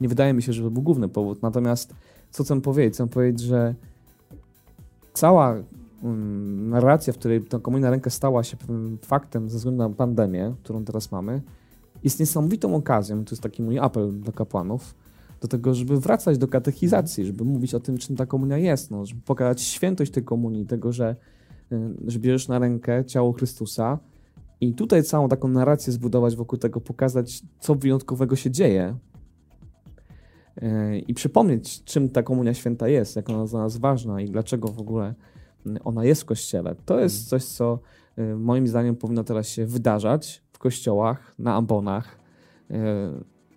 nie 0.00 0.08
wydaje 0.08 0.32
mi 0.32 0.42
się, 0.42 0.52
że 0.52 0.62
to 0.62 0.70
był 0.70 0.82
główny 0.82 1.08
powód. 1.08 1.42
Natomiast 1.42 1.94
co 2.30 2.44
chcę 2.44 2.60
powiedzieć? 2.60 2.94
Chcę 2.94 3.08
powiedzieć, 3.08 3.40
że 3.40 3.74
cała 5.14 5.54
um, 6.02 6.68
narracja, 6.68 7.12
w 7.12 7.18
której 7.18 7.44
ta 7.44 7.58
komunia 7.58 7.90
ręka 7.90 8.10
stała 8.10 8.44
się 8.44 8.56
pewnym 8.56 8.98
faktem 9.02 9.50
ze 9.50 9.58
względu 9.58 9.88
na 9.88 9.90
pandemię, 9.90 10.54
którą 10.62 10.84
teraz 10.84 11.12
mamy, 11.12 11.42
jest 12.04 12.20
niesamowitą 12.20 12.74
okazją, 12.74 13.24
to 13.24 13.30
jest 13.30 13.42
taki 13.42 13.62
mój 13.62 13.78
apel 13.78 14.20
do 14.20 14.32
kapłanów, 14.32 14.94
do 15.42 15.48
tego, 15.48 15.74
żeby 15.74 16.00
wracać 16.00 16.38
do 16.38 16.48
katechizacji, 16.48 17.24
żeby 17.24 17.44
mówić 17.44 17.74
o 17.74 17.80
tym, 17.80 17.98
czym 17.98 18.16
ta 18.16 18.26
komunia 18.26 18.58
jest, 18.58 18.90
no, 18.90 19.06
żeby 19.06 19.20
pokazać 19.20 19.62
świętość 19.62 20.12
tej 20.12 20.24
komunii, 20.24 20.66
tego, 20.66 20.92
że, 20.92 21.16
y, 21.72 21.94
że 22.06 22.18
bierzesz 22.18 22.48
na 22.48 22.58
rękę 22.58 23.04
ciało 23.04 23.32
Chrystusa 23.32 23.98
i 24.60 24.74
tutaj 24.74 25.02
całą 25.02 25.28
taką 25.28 25.48
narrację 25.48 25.92
zbudować 25.92 26.36
wokół 26.36 26.58
tego, 26.58 26.80
pokazać, 26.80 27.42
co 27.60 27.74
wyjątkowego 27.74 28.36
się 28.36 28.50
dzieje 28.50 28.96
y, 30.62 30.98
i 30.98 31.14
przypomnieć, 31.14 31.84
czym 31.84 32.08
ta 32.08 32.22
komunia 32.22 32.54
święta 32.54 32.88
jest, 32.88 33.16
jak 33.16 33.30
ona 33.30 33.44
dla 33.44 33.60
nas 33.60 33.76
ważna 33.76 34.20
i 34.20 34.30
dlaczego 34.30 34.68
w 34.68 34.80
ogóle 34.80 35.14
y, 35.66 35.82
ona 35.84 36.04
jest 36.04 36.22
w 36.22 36.24
Kościele. 36.24 36.74
To 36.84 37.00
jest 37.00 37.28
coś, 37.28 37.44
co 37.44 37.78
moim 38.36 38.68
zdaniem 38.68 38.96
powinno 38.96 39.24
teraz 39.24 39.48
się 39.48 39.66
wydarzać 39.66 40.42
w 40.52 40.58
kościołach, 40.58 41.34
na 41.38 41.54
ambonach, 41.54 42.18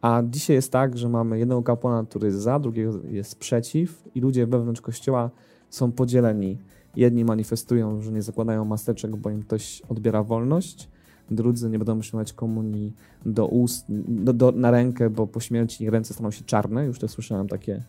a 0.05 0.23
dzisiaj 0.23 0.55
jest 0.55 0.71
tak, 0.71 0.97
że 0.97 1.09
mamy 1.09 1.39
jednego 1.39 1.63
kapłana, 1.63 2.07
który 2.09 2.27
jest 2.27 2.39
za, 2.39 2.59
drugiego 2.59 2.99
jest 3.07 3.39
przeciw 3.39 4.03
i 4.15 4.21
ludzie 4.21 4.47
wewnątrz 4.47 4.81
kościoła 4.81 5.29
są 5.69 5.91
podzieleni. 5.91 6.57
Jedni 6.95 7.25
manifestują, 7.25 8.01
że 8.01 8.11
nie 8.11 8.21
zakładają 8.21 8.65
maseczek, 8.65 9.15
bo 9.15 9.29
im 9.29 9.43
ktoś 9.43 9.81
odbiera 9.89 10.23
wolność, 10.23 10.89
drudzy 11.31 11.69
nie 11.69 11.79
będą 11.79 11.99
przyjmować 11.99 12.33
komunii 12.33 12.93
do 13.25 13.47
ust, 13.47 13.85
do, 14.07 14.33
do, 14.33 14.51
na 14.51 14.71
rękę, 14.71 15.09
bo 15.09 15.27
po 15.27 15.39
śmierci 15.39 15.89
ręce 15.89 16.13
staną 16.13 16.31
się 16.31 16.43
czarne. 16.43 16.85
Już 16.85 16.99
też 16.99 17.11
słyszałem 17.11 17.47
takie 17.47 17.83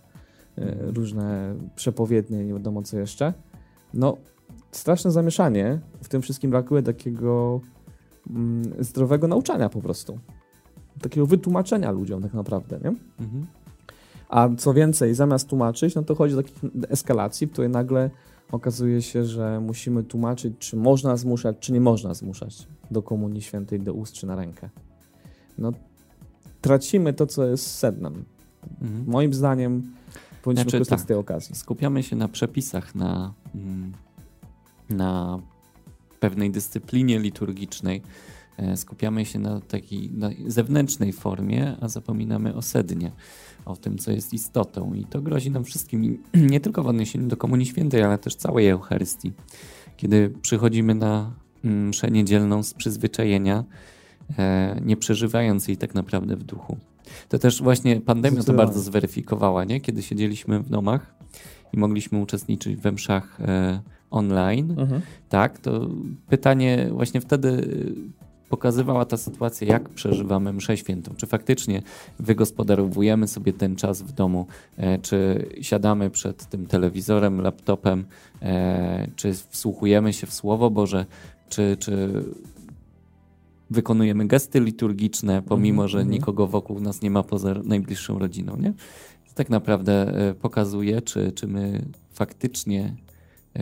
e, 0.58 0.76
różne 0.92 1.54
przepowiednie, 1.74 2.44
nie 2.44 2.52
wiadomo 2.52 2.82
co 2.82 2.98
jeszcze. 2.98 3.32
No, 3.94 4.16
straszne 4.70 5.10
zamieszanie. 5.10 5.80
W 6.02 6.08
tym 6.08 6.22
wszystkim 6.22 6.50
brakuje 6.50 6.82
takiego 6.82 7.60
mm, 8.30 8.62
zdrowego 8.78 9.28
nauczania 9.28 9.68
po 9.68 9.80
prostu. 9.80 10.18
Takiego 11.02 11.26
wytłumaczenia 11.26 11.90
ludziom 11.90 12.22
tak 12.22 12.34
naprawdę, 12.34 12.78
nie? 12.84 12.94
Mhm. 13.24 13.46
A 14.28 14.48
co 14.58 14.74
więcej, 14.74 15.14
zamiast 15.14 15.48
tłumaczyć, 15.48 15.94
no 15.94 16.02
to 16.02 16.14
chodzi 16.14 16.34
do 16.34 16.42
takiej 16.42 16.70
eskalacji, 16.88 17.46
w 17.46 17.52
której 17.52 17.70
nagle 17.70 18.10
okazuje 18.52 19.02
się, 19.02 19.24
że 19.24 19.60
musimy 19.60 20.04
tłumaczyć, 20.04 20.54
czy 20.58 20.76
można 20.76 21.16
zmuszać, 21.16 21.56
czy 21.60 21.72
nie 21.72 21.80
można 21.80 22.14
zmuszać 22.14 22.66
do 22.90 23.02
Komunii 23.02 23.42
Świętej, 23.42 23.80
do 23.80 23.94
ust 23.94 24.14
czy 24.14 24.26
na 24.26 24.36
rękę. 24.36 24.68
No, 25.58 25.72
tracimy 26.60 27.12
to, 27.12 27.26
co 27.26 27.46
jest 27.46 27.66
sednem. 27.66 28.24
Mhm. 28.82 29.04
Moim 29.06 29.34
zdaniem 29.34 29.82
powinniśmy 30.42 30.70
znaczy, 30.70 30.78
korzystać 30.78 30.98
tak, 30.98 31.04
z 31.04 31.08
tej 31.08 31.16
okazji. 31.16 31.54
Skupiamy 31.54 32.02
się 32.02 32.16
na 32.16 32.28
przepisach, 32.28 32.94
na, 32.94 33.34
mm, 33.54 33.92
na 34.90 35.38
pewnej 36.20 36.50
dyscyplinie 36.50 37.18
liturgicznej. 37.18 38.02
E, 38.56 38.76
skupiamy 38.76 39.24
się 39.24 39.38
na 39.38 39.60
takiej 39.60 40.10
na 40.10 40.30
zewnętrznej 40.46 41.12
formie, 41.12 41.76
a 41.80 41.88
zapominamy 41.88 42.54
o 42.54 42.62
sednie 42.62 43.10
o 43.64 43.76
tym, 43.76 43.98
co 43.98 44.10
jest 44.10 44.34
istotą. 44.34 44.94
I 44.94 45.04
to 45.04 45.22
grozi 45.22 45.50
nam 45.50 45.64
wszystkim, 45.64 46.22
nie 46.50 46.60
tylko 46.60 46.82
w 46.82 46.86
odniesieniu 46.86 47.28
do 47.28 47.36
Komunii 47.36 47.66
Świętej, 47.66 48.02
ale 48.02 48.18
też 48.18 48.34
całej 48.34 48.68
Eucharystii. 48.68 49.32
Kiedy 49.96 50.32
przychodzimy 50.42 50.94
na 50.94 51.30
mm, 51.64 51.88
mszę 51.88 52.10
niedzielną 52.10 52.62
z 52.62 52.74
przyzwyczajenia, 52.74 53.64
e, 54.38 54.80
nie 54.84 54.96
przeżywając 54.96 55.68
jej 55.68 55.76
tak 55.76 55.94
naprawdę 55.94 56.36
w 56.36 56.44
duchu. 56.44 56.76
To 57.28 57.38
też 57.38 57.62
właśnie 57.62 58.00
pandemia 58.00 58.42
to 58.42 58.52
bardzo 58.52 58.80
zweryfikowała, 58.80 59.64
nie? 59.64 59.80
Kiedy 59.80 60.02
siedzieliśmy 60.02 60.60
w 60.60 60.68
domach 60.68 61.14
i 61.72 61.78
mogliśmy 61.78 62.18
uczestniczyć 62.18 62.76
we 62.76 62.92
mszach 62.92 63.40
e, 63.40 63.80
online, 64.10 64.74
mhm. 64.78 65.00
tak, 65.28 65.58
to 65.58 65.88
pytanie 66.28 66.88
właśnie 66.92 67.20
wtedy 67.20 67.68
pokazywała 68.48 69.04
ta 69.04 69.16
sytuacja, 69.16 69.66
jak 69.66 69.88
przeżywamy 69.88 70.52
mszę 70.52 70.76
świętą. 70.76 71.14
Czy 71.16 71.26
faktycznie 71.26 71.82
wygospodarowujemy 72.18 73.28
sobie 73.28 73.52
ten 73.52 73.76
czas 73.76 74.02
w 74.02 74.12
domu, 74.12 74.46
e, 74.76 74.98
czy 74.98 75.48
siadamy 75.60 76.10
przed 76.10 76.46
tym 76.46 76.66
telewizorem, 76.66 77.40
laptopem, 77.40 78.04
e, 78.42 79.08
czy 79.16 79.32
wsłuchujemy 79.48 80.12
się 80.12 80.26
w 80.26 80.34
Słowo 80.34 80.70
Boże, 80.70 81.06
czy, 81.48 81.76
czy 81.80 82.24
wykonujemy 83.70 84.26
gesty 84.26 84.60
liturgiczne, 84.60 85.42
pomimo, 85.42 85.82
-hmm. 85.82 85.88
że 85.88 85.98
mhm. 85.98 86.12
nikogo 86.14 86.46
wokół 86.46 86.80
nas 86.80 87.02
nie 87.02 87.10
ma 87.10 87.22
poza 87.22 87.54
najbliższą 87.64 88.18
rodziną. 88.18 88.56
Nie? 88.56 88.72
To 89.28 89.34
tak 89.34 89.50
naprawdę 89.50 89.92
e, 90.28 90.34
pokazuje, 90.34 91.02
czy, 91.02 91.32
czy 91.32 91.46
my 91.46 91.84
faktycznie 92.12 92.94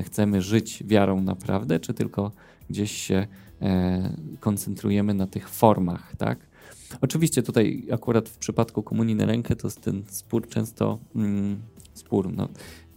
chcemy 0.03 0.43
żyć 0.43 0.85
wiarą 0.87 1.21
naprawdę, 1.21 1.81
czy 1.81 1.95
tylko 1.95 2.33
gdzieś 2.71 2.93
się 2.93 3.27
koncentrujemy 4.41 5.15
na 5.15 5.27
tych 5.27 5.49
formach, 5.49 6.17
tak? 6.17 6.39
Oczywiście 7.01 7.43
tutaj 7.43 7.87
akurat 7.93 8.29
w 8.29 8.39
przypadku 8.39 8.83
komunii 8.83 9.15
na 9.15 9.27
rękę 9.27 9.57
to 9.57 9.67
jest 9.67 9.81
ten 9.81 10.03
spór 10.07 10.49
często 10.49 10.99
mm, 11.17 11.63
spór, 11.95 12.33
no, 12.33 12.49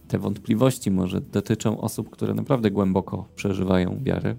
te 0.08 0.18
wątpliwości 0.18 0.90
może 0.90 1.20
dotyczą 1.20 1.80
osób, 1.80 2.10
które 2.10 2.34
naprawdę 2.34 2.70
głęboko 2.70 3.28
przeżywają 3.36 3.98
wiarę. 4.02 4.36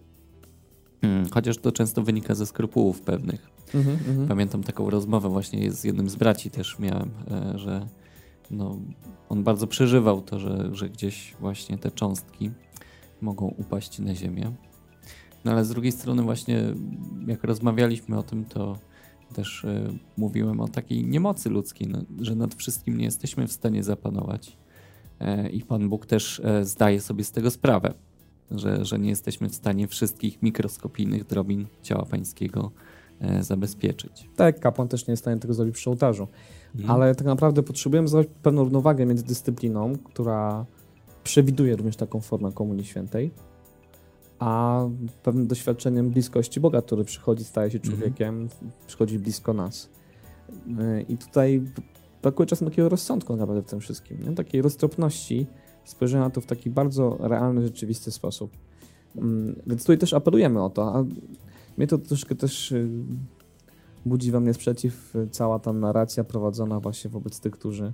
Mm, 1.02 1.30
chociaż 1.32 1.58
to 1.58 1.72
często 1.72 2.04
wynika 2.04 2.36
ze 2.36 2.46
skrupułów 2.46 3.02
pewnych. 3.02 3.50
Mm 3.74 3.88
-hmm. 3.88 4.28
Pamiętam 4.28 4.64
taką 4.64 4.90
rozmowę 4.90 5.30
właśnie 5.30 5.72
z 5.72 5.84
jednym 5.84 6.10
z 6.10 6.16
braci 6.16 6.52
też 6.52 6.80
miałem, 6.80 7.10
e, 7.32 7.58
że 7.58 7.88
no, 8.52 8.80
on 9.30 9.44
bardzo 9.44 9.68
przeżywał 9.68 10.22
to, 10.22 10.40
że, 10.40 10.70
że 10.72 10.90
gdzieś 10.90 11.36
właśnie 11.40 11.78
te 11.78 11.92
cząstki 11.92 12.52
mogą 13.22 13.46
upaść 13.58 14.00
na 14.00 14.16
ziemię. 14.16 14.52
No 15.46 15.52
ale 15.52 15.66
z 15.66 15.70
drugiej 15.70 15.92
strony 15.92 16.22
właśnie 16.22 16.64
jak 17.28 17.44
rozmawialiśmy 17.44 18.18
o 18.18 18.24
tym, 18.24 18.46
to 18.46 18.78
też 19.34 19.64
y, 19.64 20.00
mówiłem 20.18 20.60
o 20.60 20.68
takiej 20.68 21.06
niemocy 21.06 21.50
ludzkiej, 21.50 21.88
no, 21.88 22.02
że 22.22 22.36
nad 22.36 22.56
wszystkim 22.56 22.98
nie 22.98 23.06
jesteśmy 23.06 23.48
w 23.48 23.52
stanie 23.52 23.84
zapanować. 23.84 24.58
E, 25.20 25.50
I 25.50 25.62
Pan 25.62 25.90
Bóg 25.90 26.06
też 26.06 26.42
e, 26.44 26.66
zdaje 26.66 27.02
sobie 27.02 27.24
z 27.24 27.32
tego 27.32 27.52
sprawę, 27.52 27.94
że, 28.52 28.86
że 28.86 29.00
nie 29.00 29.10
jesteśmy 29.10 29.50
w 29.50 29.56
stanie 29.56 29.88
wszystkich 29.88 30.42
mikroskopijnych 30.42 31.26
drobin 31.26 31.66
ciała 31.84 32.06
pańskiego 32.06 32.72
e, 33.20 33.44
zabezpieczyć. 33.44 34.30
Tak, 34.36 34.60
kapłan 34.60 34.88
też 34.88 35.08
nie 35.08 35.12
jest 35.12 35.22
w 35.22 35.24
stanie 35.24 35.40
tego 35.40 35.54
zrobić 35.54 35.76
przy 35.76 35.90
ołtarzu. 35.90 36.28
Mhm. 36.76 36.92
Ale 36.92 37.16
tak 37.16 37.28
naprawdę 37.28 37.64
potrzebujemy 37.64 38.08
znaleźć 38.08 38.30
pewną 38.44 38.64
równowagę 38.64 39.06
między 39.06 39.26
dyscypliną, 39.26 39.94
która 40.04 40.66
przewiduje 41.24 41.76
również 41.76 41.96
taką 41.96 42.22
formę 42.22 42.52
Komunii 42.52 42.86
Świętej, 42.86 43.32
a 44.40 44.84
pewnym 45.24 45.48
doświadczeniem 45.48 46.10
bliskości 46.10 46.60
Boga, 46.60 46.82
który 46.82 47.04
przychodzi, 47.04 47.44
staje 47.44 47.72
się 47.72 47.78
mhm. 47.78 47.98
człowiekiem, 47.98 48.36
mm 48.36 48.48
-hmm. 48.48 48.70
przychodzi 48.88 49.20
blisko 49.20 49.54
nas. 49.54 49.90
Y, 50.50 51.06
I 51.10 51.18
tutaj 51.18 51.64
brakuje 52.22 52.48
czasem 52.48 52.70
takiego 52.70 52.90
rozsądku 52.90 53.36
naprawdę 53.36 53.62
w 53.62 53.70
tym 53.70 53.80
wszystkim, 53.80 54.24
nie? 54.24 54.36
takiej 54.36 54.62
roztropności, 54.62 55.48
spojrzenia 55.86 56.24
na 56.24 56.30
to 56.30 56.42
w 56.42 56.46
taki 56.46 56.70
bardzo 56.70 57.18
realny, 57.20 57.62
rzeczywisty 57.62 58.12
sposób. 58.12 58.52
Mm, 59.16 59.62
więc 59.68 59.82
tutaj 59.82 59.98
też 59.98 60.14
apelujemy 60.14 60.64
o 60.64 60.70
to, 60.70 60.96
a 60.96 61.06
mnie 61.78 61.88
to 61.88 61.98
troszkę 61.98 62.36
też 62.36 62.72
y, 62.72 62.90
budzi 64.06 64.32
we 64.32 64.40
mnie 64.40 64.54
sprzeciw 64.54 65.14
cała 65.32 65.60
ta 65.60 65.74
narracja 65.74 66.24
prowadzona 66.24 66.80
właśnie 66.80 67.10
wobec 67.10 67.40
tych, 67.40 67.54
którzy 67.54 67.94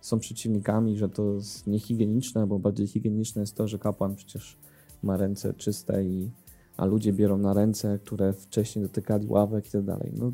są 0.00 0.18
przeciwnikami, 0.18 0.96
że 0.96 1.08
to 1.08 1.34
jest 1.34 1.66
niehigieniczne, 1.66 2.46
bo 2.46 2.58
bardziej 2.58 2.86
higieniczne 2.86 3.40
jest 3.40 3.56
to, 3.56 3.68
że 3.68 3.78
kapłan 3.78 4.16
przecież 4.16 4.58
ma 5.02 5.16
ręce 5.16 5.54
czyste, 5.54 6.04
i, 6.04 6.30
a 6.76 6.84
ludzie 6.84 7.12
biorą 7.12 7.38
na 7.38 7.52
ręce, 7.52 7.98
które 7.98 8.32
wcześniej 8.32 8.84
dotykali 8.84 9.26
ławek 9.26 9.66
i 9.66 9.70
tak 9.70 9.82
dalej. 9.82 10.12
No, 10.16 10.32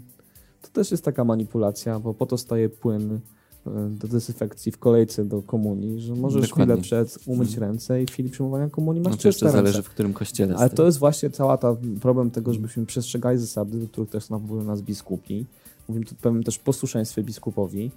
to 0.63 0.69
też 0.69 0.91
jest 0.91 1.05
taka 1.05 1.25
manipulacja, 1.25 2.01
bo 2.01 2.15
po 2.15 2.27
to 2.27 2.39
staje 2.39 2.69
płyn 2.69 3.21
e, 3.67 3.71
do 3.91 4.09
dezynfekcji 4.09 4.73
w 4.73 4.79
kolejce 4.79 5.25
do 5.25 5.43
komunii, 5.43 6.01
że 6.01 6.15
możesz 6.15 6.49
Dokładnie. 6.49 6.75
chwilę 6.75 6.83
przed 6.83 7.19
umyć 7.27 7.51
hmm. 7.51 7.71
ręce 7.71 8.03
i 8.03 8.07
w 8.07 8.11
chwili 8.11 8.31
przyjmowania 8.31 8.71
komunii 8.71 9.03
masz 9.03 9.13
no, 9.13 9.19
czyste 9.19 9.47
ręce. 9.47 9.59
zależy 9.59 9.83
w 9.83 9.89
którym 9.89 10.13
kościele. 10.13 10.57
Ale 10.57 10.71
to 10.71 10.87
jest 10.87 10.99
właśnie 10.99 11.31
cała 11.31 11.57
ta 11.57 11.77
problem 12.01 12.31
tego, 12.31 12.55
żebyśmy 12.55 12.87
przestrzegali 12.87 13.39
zasady, 13.39 13.79
do 13.79 13.87
których 13.87 14.11
też 14.11 14.31
nawołują 14.31 14.65
nas 14.65 14.83
biskupi. 14.83 15.47
Mówimy 15.89 16.07
tu 16.07 16.15
pewnym 16.15 16.43
też 16.43 16.59
posłuszeństwie 16.59 17.23
biskupowi. 17.23 17.91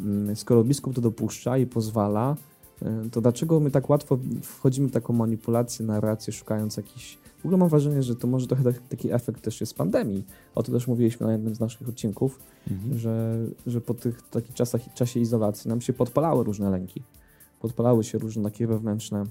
Mm, 0.00 0.36
skoro 0.36 0.64
biskup 0.64 0.94
to 0.94 1.00
dopuszcza 1.00 1.58
i 1.58 1.66
pozwala, 1.66 2.36
to 3.12 3.20
dlaczego 3.20 3.60
my 3.60 3.70
tak 3.70 3.90
łatwo 3.90 4.18
wchodzimy 4.42 4.88
w 4.88 4.92
taką 4.92 5.12
manipulację, 5.12 5.86
narrację, 5.86 6.32
szukając 6.32 6.76
jakichś... 6.76 7.18
W 7.38 7.40
ogóle 7.46 7.56
mam 7.56 7.68
wrażenie, 7.68 8.02
że 8.02 8.16
to 8.16 8.26
może 8.26 8.46
trochę 8.46 8.72
taki 8.88 9.12
efekt 9.12 9.42
też 9.42 9.60
jest 9.60 9.74
pandemii. 9.74 10.24
O 10.54 10.62
tym 10.62 10.74
też 10.74 10.86
mówiliśmy 10.86 11.26
na 11.26 11.32
jednym 11.32 11.54
z 11.54 11.60
naszych 11.60 11.88
odcinków, 11.88 12.38
mhm. 12.70 12.98
że, 12.98 13.38
że 13.66 13.80
po 13.80 13.94
tych 13.94 14.22
takich 14.22 14.54
czasach, 14.54 14.94
czasie 14.94 15.20
izolacji 15.20 15.68
nam 15.68 15.80
się 15.80 15.92
podpalały 15.92 16.44
różne 16.44 16.70
lęki. 16.70 17.02
Podpalały 17.60 18.04
się 18.04 18.18
różne 18.18 18.42
takie 18.42 18.66
wewnętrzne 18.66 19.24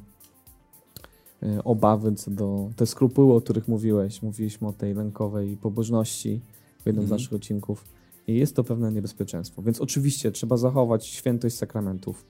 e, 1.44 1.64
obawy 1.64 2.14
co 2.14 2.32
do 2.32 2.70
te 2.75 2.86
skrupuły, 2.86 3.36
o 3.36 3.42
których 3.42 3.68
mówiłeś. 3.68 4.22
Mówiliśmy 4.22 4.68
o 4.68 4.74
tej 4.74 4.94
lękowej 4.94 5.58
pobożności 5.58 6.42
w 6.84 6.86
jednym 6.86 7.04
mhm. 7.04 7.08
z 7.08 7.22
naszych 7.22 7.34
odcinków. 7.34 7.86
I 8.28 8.36
jest 8.36 8.56
to 8.56 8.64
pewne 8.64 8.92
niebezpieczeństwo. 8.92 9.62
Więc 9.62 9.82
oczywiście 9.82 10.32
trzeba 10.32 10.58
zachować 10.58 11.08
świętość 11.08 11.56
sakramentów 11.56 12.25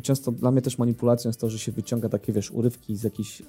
i 0.00 0.02
często 0.02 0.32
dla 0.32 0.50
mnie 0.50 0.62
też 0.62 0.78
manipulacją 0.78 1.28
jest 1.28 1.40
to, 1.40 1.50
że 1.50 1.58
się 1.58 1.72
wyciąga 1.72 2.08
takie, 2.08 2.32
wiesz, 2.32 2.50
urywki 2.50 2.96
z 2.96 3.02
jakichś 3.02 3.42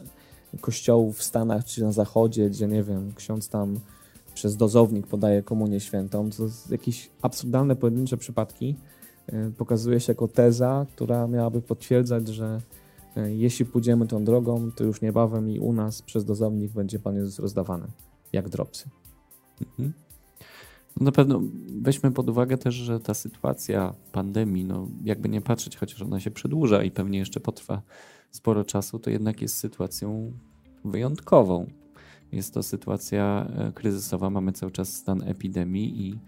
kościołów 0.61 1.17
w 1.17 1.23
Stanach 1.23 1.65
czy 1.65 1.83
na 1.83 1.91
Zachodzie, 1.91 2.49
gdzie, 2.49 2.67
nie 2.67 2.83
wiem, 2.83 3.13
ksiądz 3.15 3.49
tam 3.49 3.79
przez 4.33 4.57
dozownik 4.57 5.07
podaje 5.07 5.43
komunię 5.43 5.79
świętą. 5.79 6.29
To 6.29 6.43
jakieś 6.69 7.09
absurdalne, 7.21 7.75
pojedyncze 7.75 8.17
przypadki 8.17 8.75
y, 9.33 9.51
pokazuje 9.57 9.99
się 9.99 10.11
jako 10.11 10.27
teza, 10.27 10.85
która 10.95 11.27
miałaby 11.27 11.61
potwierdzać, 11.61 12.27
że 12.27 12.61
y, 13.17 13.35
jeśli 13.35 13.65
pójdziemy 13.65 14.07
tą 14.07 14.23
drogą, 14.23 14.71
to 14.71 14.83
już 14.83 15.01
niebawem 15.01 15.49
i 15.49 15.59
u 15.59 15.73
nas 15.73 16.01
przez 16.01 16.25
dozownik 16.25 16.71
będzie 16.71 16.99
Pan 16.99 17.15
Jezus 17.15 17.39
rozdawany, 17.39 17.87
jak 18.33 18.49
dropsy. 18.49 18.89
Mhm. 19.61 19.93
Na 20.99 21.11
pewno 21.11 21.41
weźmy 21.81 22.11
pod 22.11 22.29
uwagę 22.29 22.57
też, 22.57 22.75
że 22.75 22.99
ta 22.99 23.13
sytuacja 23.13 23.93
pandemii, 24.11 24.65
no 24.65 24.87
jakby 25.03 25.29
nie 25.29 25.41
patrzeć, 25.41 25.77
chociaż 25.77 26.01
ona 26.01 26.19
się 26.19 26.31
przedłuża 26.31 26.83
i 26.83 26.91
pewnie 26.91 27.19
jeszcze 27.19 27.39
potrwa 27.39 27.81
sporo 28.31 28.63
czasu, 28.63 28.99
to 28.99 29.09
jednak 29.09 29.41
jest 29.41 29.57
sytuacją 29.57 30.33
wyjątkową. 30.85 31.67
Jest 32.31 32.53
to 32.53 32.63
sytuacja 32.63 33.47
e, 33.57 33.71
kryzysowa, 33.71 34.29
mamy 34.29 34.51
cały 34.51 34.71
czas 34.71 34.93
stan 34.93 35.23
epidemii 35.23 36.07
i 36.07 36.19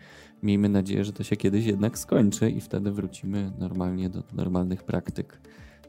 miejmy 0.44 0.70
nadzieję, 0.70 1.06
że 1.06 1.14
to 1.14 1.24
się 1.24 1.36
kiedyś 1.36 1.66
jednak 1.66 1.98
skończy 1.98 2.50
i 2.50 2.62
wtedy 2.62 2.92
wrócimy 2.92 3.52
normalnie 3.60 4.10
do 4.10 4.24
normalnych 4.34 4.84
praktyk 4.84 5.42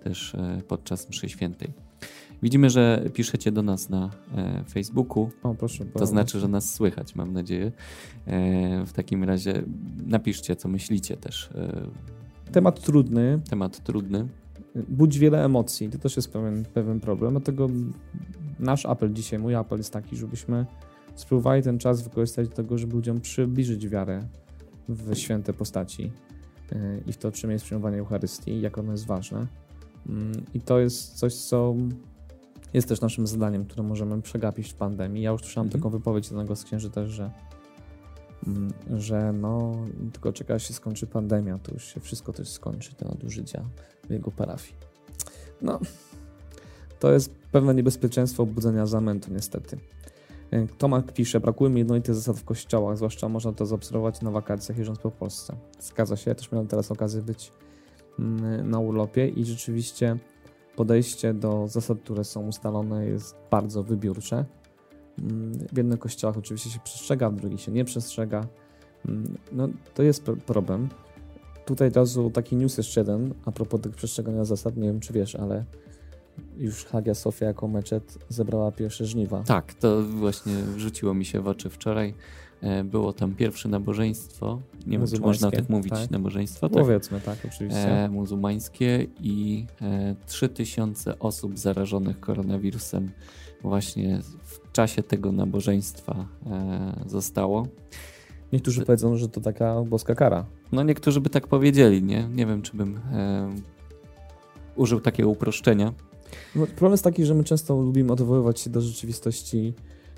też 0.04 0.34
e, 0.34 0.62
podczas 0.68 1.08
mszy 1.08 1.28
świętej. 1.28 1.72
Widzimy, 2.42 2.70
że 2.70 3.04
piszecie 3.14 3.52
do 3.52 3.62
nas 3.62 3.90
na 3.90 4.10
e, 4.36 4.64
Facebooku. 4.64 5.30
O, 5.42 5.54
proszę 5.54 5.84
To 5.84 6.06
znaczy, 6.06 6.40
że 6.40 6.48
nas 6.48 6.74
słychać, 6.74 7.14
mam 7.14 7.32
nadzieję. 7.32 7.72
E, 8.26 8.86
w 8.86 8.92
takim 8.92 9.24
razie 9.24 9.62
napiszcie, 10.06 10.56
co 10.56 10.68
myślicie 10.68 11.16
też. 11.16 11.50
E, 11.54 12.52
temat 12.52 12.80
trudny. 12.80 13.40
Temat 13.50 13.84
trudny. 13.84 14.28
budzi 14.88 15.20
wiele 15.20 15.44
emocji. 15.44 15.90
To 15.90 15.98
też 15.98 16.16
jest 16.16 16.32
pewien, 16.32 16.64
pewien 16.64 17.00
problem. 17.00 17.30
Dlatego 17.30 17.68
nasz 18.60 18.86
apel 18.86 19.12
dzisiaj, 19.12 19.38
mój 19.38 19.54
apel 19.54 19.78
jest 19.78 19.92
taki, 19.92 20.16
żebyśmy 20.16 20.66
spróbowali 21.14 21.62
ten 21.62 21.78
czas 21.78 22.02
wykorzystać 22.02 22.48
do 22.48 22.54
tego, 22.54 22.78
żeby 22.78 22.94
ludziom 22.94 23.20
przybliżyć 23.20 23.88
wiarę 23.88 24.22
w 24.88 25.16
święte 25.16 25.52
postaci 25.52 26.12
e, 26.72 27.00
i 27.06 27.12
w 27.12 27.16
to, 27.16 27.32
czym 27.32 27.50
jest 27.50 27.64
przyjmowanie 27.64 27.98
Eucharystii, 27.98 28.60
jak 28.60 28.78
ono 28.78 28.92
jest 28.92 29.06
ważne. 29.06 29.46
Mm, 30.08 30.32
I 30.54 30.60
to 30.60 30.78
jest 30.78 31.14
coś, 31.14 31.34
co 31.34 31.74
jest 32.74 32.88
też 32.88 33.00
naszym 33.00 33.26
zadaniem, 33.26 33.64
które 33.64 33.82
możemy 33.82 34.22
przegapić 34.22 34.72
w 34.72 34.74
pandemii. 34.74 35.22
Ja 35.22 35.30
już 35.30 35.40
słyszałem 35.40 35.66
mhm. 35.66 35.82
taką 35.82 35.90
wypowiedź 35.90 36.26
jednego 36.26 36.56
z 36.56 36.64
księży 36.64 36.90
też, 36.90 37.10
że, 37.10 37.30
mm, 38.46 38.72
że 38.90 39.32
no, 39.32 39.72
tylko 40.12 40.32
czeka, 40.32 40.58
się 40.58 40.74
skończy 40.74 41.06
pandemia, 41.06 41.58
to 41.58 41.72
już 41.72 41.84
się 41.94 42.00
wszystko 42.00 42.32
też 42.32 42.48
skończy, 42.48 42.94
te 42.94 43.08
nadużycia 43.08 43.64
w 44.08 44.10
jego 44.10 44.30
parafii. 44.30 44.74
No, 45.62 45.80
to 47.00 47.12
jest 47.12 47.34
pewne 47.52 47.74
niebezpieczeństwo 47.74 48.42
obudzenia 48.42 48.86
zamętu, 48.86 49.32
niestety. 49.32 49.78
E, 50.50 50.66
Tomak 50.66 51.12
pisze, 51.12 51.40
brakuje 51.40 51.70
mi 51.70 51.78
jednolitych 51.78 52.14
zasad 52.14 52.38
w 52.38 52.44
kościołach, 52.44 52.96
zwłaszcza 52.96 53.28
można 53.28 53.52
to 53.52 53.66
zaobserwować 53.66 54.20
na 54.20 54.30
wakacjach 54.30 54.78
jeżdżąc 54.78 54.98
po 54.98 55.10
Polsce. 55.10 55.56
Zgadza 55.80 56.16
się, 56.16 56.30
ja 56.30 56.34
też 56.34 56.52
miałem 56.52 56.66
teraz 56.66 56.90
okazję 56.90 57.22
być 57.22 57.52
mm, 58.18 58.70
na 58.70 58.78
urlopie 58.78 59.28
i 59.28 59.44
rzeczywiście 59.44 60.18
podejście 60.76 61.34
do 61.34 61.68
zasad, 61.68 61.98
które 62.00 62.24
są 62.24 62.46
ustalone 62.46 63.06
jest 63.06 63.36
bardzo 63.50 63.82
wybiórcze. 63.82 64.44
Mm, 65.18 65.52
w 65.72 65.76
jednych 65.76 65.98
kościołach 65.98 66.36
oczywiście 66.36 66.70
się 66.70 66.78
przestrzega, 66.84 67.30
w 67.30 67.36
drugich 67.36 67.60
się 67.60 67.72
nie 67.72 67.84
przestrzega. 67.84 68.46
Mm, 69.08 69.38
no, 69.52 69.68
to 69.94 70.02
jest 70.02 70.22
problem. 70.46 70.88
Tutaj 71.66 71.88
od 71.88 71.96
razu 71.96 72.30
taki 72.30 72.56
news 72.56 72.76
jeszcze 72.76 73.00
jeden, 73.00 73.34
a 73.44 73.52
propos 73.52 73.80
tych 73.80 73.94
przestrzegania 73.94 74.44
zasad, 74.44 74.76
nie 74.76 74.88
wiem 74.88 75.00
czy 75.00 75.12
wiesz, 75.12 75.34
ale 75.34 75.64
już 76.56 76.84
Hagia 76.84 77.14
Sofia 77.14 77.46
jako 77.46 77.68
meczet 77.68 78.18
zebrała 78.28 78.72
pierwsze 78.72 79.06
żniwa. 79.06 79.42
Tak, 79.42 79.74
to 79.74 80.02
właśnie 80.02 80.52
rzuciło 80.76 81.14
mi 81.14 81.24
się 81.24 81.40
w 81.40 81.48
oczy 81.48 81.70
wczoraj. 81.70 82.14
E, 82.64 82.84
było 82.84 83.12
tam 83.12 83.34
pierwsze 83.34 83.68
nabożeństwo. 83.68 84.60
Nie 84.86 84.98
wiem, 84.98 85.06
czy 85.06 85.20
można 85.20 85.50
tak 85.50 85.68
mówić, 85.68 85.92
tak? 85.92 86.10
nabożeństwo. 86.10 86.68
Tak? 86.68 86.82
Powiedzmy, 86.82 87.20
tak, 87.20 87.38
oczywiście. 87.44 88.04
E, 88.04 88.08
muzułmańskie 88.08 89.06
i 89.20 89.66
e, 89.82 90.14
3000 90.26 91.18
osób 91.18 91.58
zarażonych 91.58 92.20
koronawirusem 92.20 93.10
właśnie 93.62 94.20
w 94.44 94.72
czasie 94.72 95.02
tego 95.02 95.32
nabożeństwa 95.32 96.26
e, 96.46 96.92
zostało. 97.06 97.66
Niektórzy 98.52 98.82
e, 98.82 98.84
powiedzą, 98.84 99.16
że 99.16 99.28
to 99.28 99.40
taka 99.40 99.82
boska 99.82 100.14
kara. 100.14 100.44
No 100.72 100.82
niektórzy 100.82 101.20
by 101.20 101.30
tak 101.30 101.46
powiedzieli, 101.46 102.02
nie? 102.02 102.28
Nie 102.34 102.46
wiem, 102.46 102.62
czy 102.62 102.76
bym 102.76 102.96
e, 103.12 103.54
użył 104.76 105.00
takiego 105.00 105.28
uproszczenia. 105.28 105.92
No, 106.56 106.66
problem 106.66 106.92
jest 106.92 107.04
taki, 107.04 107.24
że 107.24 107.34
my 107.34 107.44
często 107.44 107.80
lubimy 107.80 108.12
odwoływać 108.12 108.60
się 108.60 108.70
do 108.70 108.80
rzeczywistości 108.80 109.74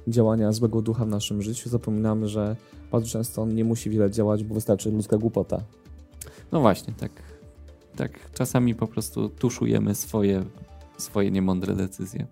działania 0.08 0.52
złego 0.52 0.82
ducha 0.82 1.04
w 1.04 1.08
naszym 1.08 1.42
życiu. 1.42 1.68
Zapominamy, 1.68 2.28
że 2.28 2.56
bardzo 2.92 3.08
często 3.08 3.42
on 3.42 3.54
nie 3.54 3.64
musi 3.64 3.90
wiele 3.90 4.10
działać, 4.10 4.44
bo 4.44 4.54
wystarczy 4.54 4.90
ludzka 4.90 5.18
głupota. 5.18 5.62
No 6.52 6.60
właśnie, 6.60 6.94
tak. 6.94 7.10
Tak, 7.96 8.30
czasami 8.32 8.74
po 8.74 8.86
prostu 8.86 9.28
tuszujemy 9.28 9.94
swoje, 9.94 10.44
swoje 10.98 11.30
niemądre 11.30 11.74
decyzje. 11.74 12.26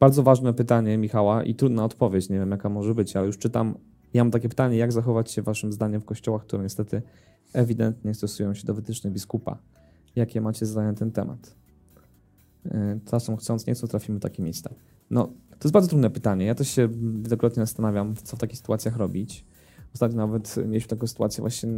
Bardzo 0.00 0.22
ważne 0.22 0.54
pytanie 0.54 0.98
Michała 0.98 1.42
i 1.42 1.54
trudna 1.54 1.84
odpowiedź, 1.84 2.28
nie 2.28 2.38
wiem 2.38 2.50
jaka 2.50 2.68
może 2.68 2.94
być, 2.94 3.16
ale 3.16 3.26
już 3.26 3.38
czytam. 3.38 3.74
Ja 4.14 4.24
mam 4.24 4.30
takie 4.30 4.48
pytanie, 4.48 4.76
jak 4.76 4.92
zachować 4.92 5.30
się 5.30 5.42
waszym 5.42 5.72
zdaniem 5.72 6.00
w 6.00 6.04
kościołach, 6.04 6.42
które 6.42 6.62
niestety 6.62 7.02
ewidentnie 7.52 8.14
stosują 8.14 8.54
się 8.54 8.66
do 8.66 8.74
wytycznych 8.74 9.12
biskupa? 9.12 9.58
Jakie 10.16 10.40
macie 10.40 10.66
zdanie 10.66 10.88
na 10.88 10.94
ten 10.94 11.12
temat? 11.12 11.56
E, 12.64 12.98
czasem 13.04 13.36
chcąc, 13.36 13.66
nie 13.66 13.74
chcąc 13.74 13.90
trafimy 13.90 14.18
w 14.18 14.22
takie 14.22 14.42
miejsca. 14.42 14.70
No, 15.10 15.26
to 15.50 15.68
jest 15.68 15.72
bardzo 15.72 15.88
trudne 15.88 16.10
pytanie. 16.10 16.46
Ja 16.46 16.54
też 16.54 16.68
się 16.68 16.88
wielokrotnie 17.22 17.62
zastanawiam, 17.62 18.14
co 18.16 18.36
w 18.36 18.40
takich 18.40 18.58
sytuacjach 18.58 18.96
robić. 18.96 19.44
Ostatnio 19.94 20.16
nawet 20.16 20.56
mieliśmy 20.56 20.88
taką 20.88 21.06
sytuację 21.06 21.42
właśnie 21.42 21.70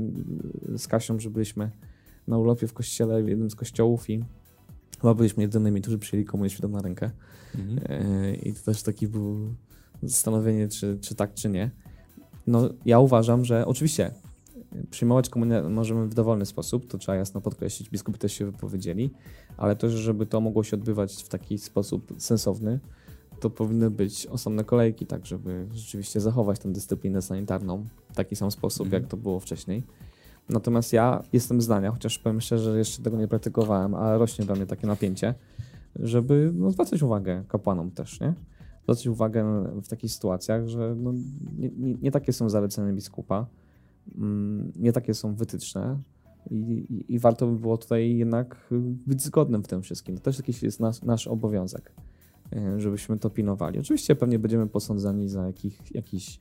z 0.76 0.88
Kasią, 0.88 1.18
że 1.18 1.30
byliśmy 1.30 1.70
na 2.26 2.38
urlopie 2.38 2.66
w 2.66 2.72
kościele, 2.72 3.22
w 3.22 3.28
jednym 3.28 3.50
z 3.50 3.54
kościołów 3.54 4.10
i 4.10 4.24
chyba 5.00 5.14
byliśmy 5.14 5.42
jedynymi, 5.42 5.80
którzy 5.80 5.98
przyjęli 5.98 6.50
świętą 6.50 6.68
na 6.68 6.82
rękę. 6.82 7.10
Mhm. 7.54 7.80
E, 7.88 8.34
I 8.34 8.52
to 8.52 8.62
też 8.64 8.82
taki 8.82 9.08
był 9.08 9.36
zastanowienie, 10.02 10.68
czy, 10.68 10.98
czy 11.00 11.14
tak, 11.14 11.34
czy 11.34 11.48
nie. 11.48 11.70
No, 12.46 12.68
ja 12.84 12.98
uważam, 12.98 13.44
że 13.44 13.66
oczywiście 13.66 14.10
przyjmować 14.90 15.28
komunię 15.28 15.62
możemy 15.62 16.06
w 16.06 16.14
dowolny 16.14 16.46
sposób, 16.46 16.86
to 16.86 16.98
trzeba 16.98 17.16
jasno 17.16 17.40
podkreślić, 17.40 17.90
biskupi 17.90 18.18
też 18.18 18.32
się 18.32 18.44
wypowiedzieli, 18.44 19.10
ale 19.56 19.76
też, 19.76 19.92
żeby 19.92 20.26
to 20.26 20.40
mogło 20.40 20.64
się 20.64 20.76
odbywać 20.76 21.14
w 21.22 21.28
taki 21.28 21.58
sposób 21.58 22.14
sensowny, 22.18 22.80
to 23.40 23.50
powinny 23.50 23.90
być 23.90 24.26
osobne 24.26 24.64
kolejki, 24.64 25.06
tak 25.06 25.26
żeby 25.26 25.66
rzeczywiście 25.72 26.20
zachować 26.20 26.58
tę 26.58 26.72
dyscyplinę 26.72 27.22
sanitarną 27.22 27.84
w 28.12 28.16
taki 28.16 28.36
sam 28.36 28.50
sposób, 28.50 28.92
jak 28.92 29.06
to 29.06 29.16
było 29.16 29.40
wcześniej. 29.40 29.82
Natomiast 30.48 30.92
ja 30.92 31.22
jestem 31.32 31.60
zdania, 31.60 31.90
chociaż 31.90 32.18
powiem 32.18 32.40
szczerze, 32.40 32.72
że 32.72 32.78
jeszcze 32.78 33.02
tego 33.02 33.16
nie 33.16 33.28
praktykowałem, 33.28 33.94
ale 33.94 34.18
rośnie 34.18 34.44
we 34.44 34.54
mnie 34.54 34.66
takie 34.66 34.86
napięcie, 34.86 35.34
żeby 35.96 36.50
no, 36.54 36.70
zwracać 36.70 37.02
uwagę 37.02 37.44
kapłanom 37.48 37.90
też, 37.90 38.20
nie? 38.20 38.34
Zwracać 38.82 39.06
uwagę 39.06 39.64
w 39.82 39.88
takich 39.88 40.12
sytuacjach, 40.12 40.68
że 40.68 40.94
no, 40.98 41.12
nie, 41.58 41.70
nie, 41.70 41.94
nie 41.94 42.10
takie 42.10 42.32
są 42.32 42.48
zalecenia 42.50 42.92
biskupa, 42.92 43.46
mm, 44.18 44.72
nie 44.76 44.92
takie 44.92 45.14
są 45.14 45.34
wytyczne, 45.34 45.98
i, 46.50 46.54
i, 46.54 47.14
i, 47.14 47.18
warto 47.18 47.46
by 47.46 47.58
było 47.58 47.78
tutaj 47.78 48.16
jednak 48.16 48.68
być 49.06 49.22
zgodnym 49.22 49.62
w 49.62 49.68
tym 49.68 49.82
wszystkim. 49.82 50.16
To 50.16 50.22
też 50.22 50.38
jakiś 50.38 50.62
jest 50.62 50.80
nas, 50.80 51.02
nasz 51.02 51.26
obowiązek. 51.26 51.92
E, 52.52 52.80
żebyśmy 52.80 53.18
to 53.18 53.30
pilnowali. 53.30 53.78
Oczywiście 53.78 54.16
pewnie 54.16 54.38
będziemy 54.38 54.66
posądzani 54.66 55.28
za 55.28 55.46
jakich, 55.46 55.94
jakiś, 55.94 56.40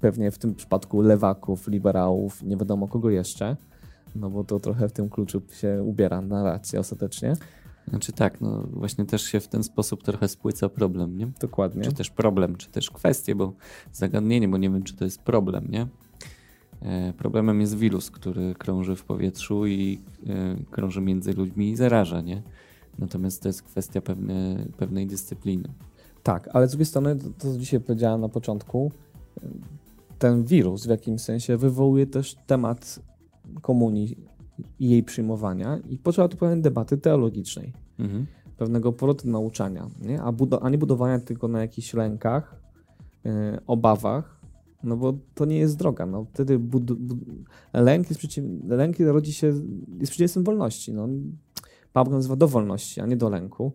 pewnie 0.00 0.30
w 0.30 0.38
tym 0.38 0.54
przypadku 0.54 1.02
lewaków, 1.02 1.68
liberałów, 1.68 2.42
nie 2.42 2.56
wiadomo 2.56 2.88
kogo 2.88 3.10
jeszcze, 3.10 3.56
no 4.14 4.30
bo 4.30 4.44
to 4.44 4.60
trochę 4.60 4.88
w 4.88 4.92
tym 4.92 5.08
kluczu 5.08 5.42
się 5.52 5.82
ubiera 5.82 6.20
na 6.20 6.42
rację 6.42 6.80
ostatecznie. 6.80 7.36
Znaczy 7.88 8.12
tak, 8.12 8.40
no 8.40 8.66
właśnie 8.72 9.04
też 9.04 9.22
się 9.22 9.40
w 9.40 9.48
ten 9.48 9.62
sposób 9.62 10.02
trochę 10.02 10.28
spłyca 10.28 10.68
problem, 10.68 11.18
nie? 11.18 11.28
Dokładnie. 11.40 11.82
Czy 11.82 11.92
też 11.92 12.10
problem, 12.10 12.56
czy 12.56 12.70
też 12.70 12.90
kwestie, 12.90 13.34
bo 13.34 13.52
zagadnienie, 13.92 14.48
bo 14.48 14.56
nie 14.56 14.70
wiem, 14.70 14.82
czy 14.82 14.96
to 14.96 15.04
jest 15.04 15.22
problem, 15.22 15.66
nie? 15.70 15.86
E, 16.82 17.12
problemem 17.12 17.60
jest 17.60 17.78
wirus, 17.78 18.10
który 18.10 18.54
krąży 18.54 18.96
w 18.96 19.04
powietrzu 19.04 19.66
i 19.66 20.00
e, 20.26 20.56
krąży 20.70 21.00
między 21.00 21.32
ludźmi 21.32 21.70
i 21.70 21.76
zaraża, 21.76 22.20
nie? 22.20 22.42
Natomiast 22.98 23.42
to 23.42 23.48
jest 23.48 23.62
kwestia 23.62 24.00
pewne, 24.00 24.66
pewnej 24.76 25.06
dyscypliny. 25.06 25.68
Tak, 26.22 26.48
ale 26.52 26.68
z 26.68 26.70
drugiej 26.70 26.86
strony, 26.86 27.16
to, 27.16 27.28
co 27.38 27.58
dzisiaj 27.58 27.80
powiedziałem 27.80 28.20
na 28.20 28.28
początku, 28.28 28.90
ten 30.18 30.44
wirus 30.44 30.86
w 30.86 30.90
jakimś 30.90 31.20
sensie 31.20 31.56
wywołuje 31.56 32.06
też 32.06 32.36
temat 32.46 33.00
komunii 33.62 34.16
i 34.78 34.90
jej 34.90 35.02
przyjmowania 35.02 35.78
i 35.88 35.98
potrzeba 35.98 36.28
tu 36.28 36.36
pewnej 36.36 36.62
debaty 36.62 36.98
teologicznej, 36.98 37.72
mhm. 37.98 38.26
pewnego 38.56 38.92
powrotu 38.92 39.28
nauczania, 39.28 39.90
nie? 40.00 40.22
A, 40.22 40.32
a, 40.60 40.70
nie 40.70 40.78
budowania 40.78 41.18
tylko 41.18 41.48
na 41.48 41.60
jakichś 41.60 41.94
lękach, 41.94 42.60
yy, 43.24 43.32
obawach, 43.66 44.40
no 44.82 44.96
bo 44.96 45.14
to 45.34 45.44
nie 45.44 45.58
jest 45.58 45.76
droga. 45.76 46.06
No, 46.06 46.26
wtedy 46.32 46.58
bud, 46.58 46.92
bud, 46.92 47.18
lęk, 47.72 48.08
jest 48.10 48.18
przeciw, 48.18 48.44
lęk 48.68 48.98
rodzi 49.00 49.32
się, 49.32 49.46
jest 49.46 50.12
przeciwieństwem 50.12 50.44
wolności. 50.44 50.92
No, 50.92 51.08
Paweł 51.94 52.14
nazywa 52.14 52.36
do 52.36 52.48
wolności, 52.48 53.00
a 53.00 53.06
nie 53.06 53.16
do 53.16 53.28
lęku. 53.28 53.72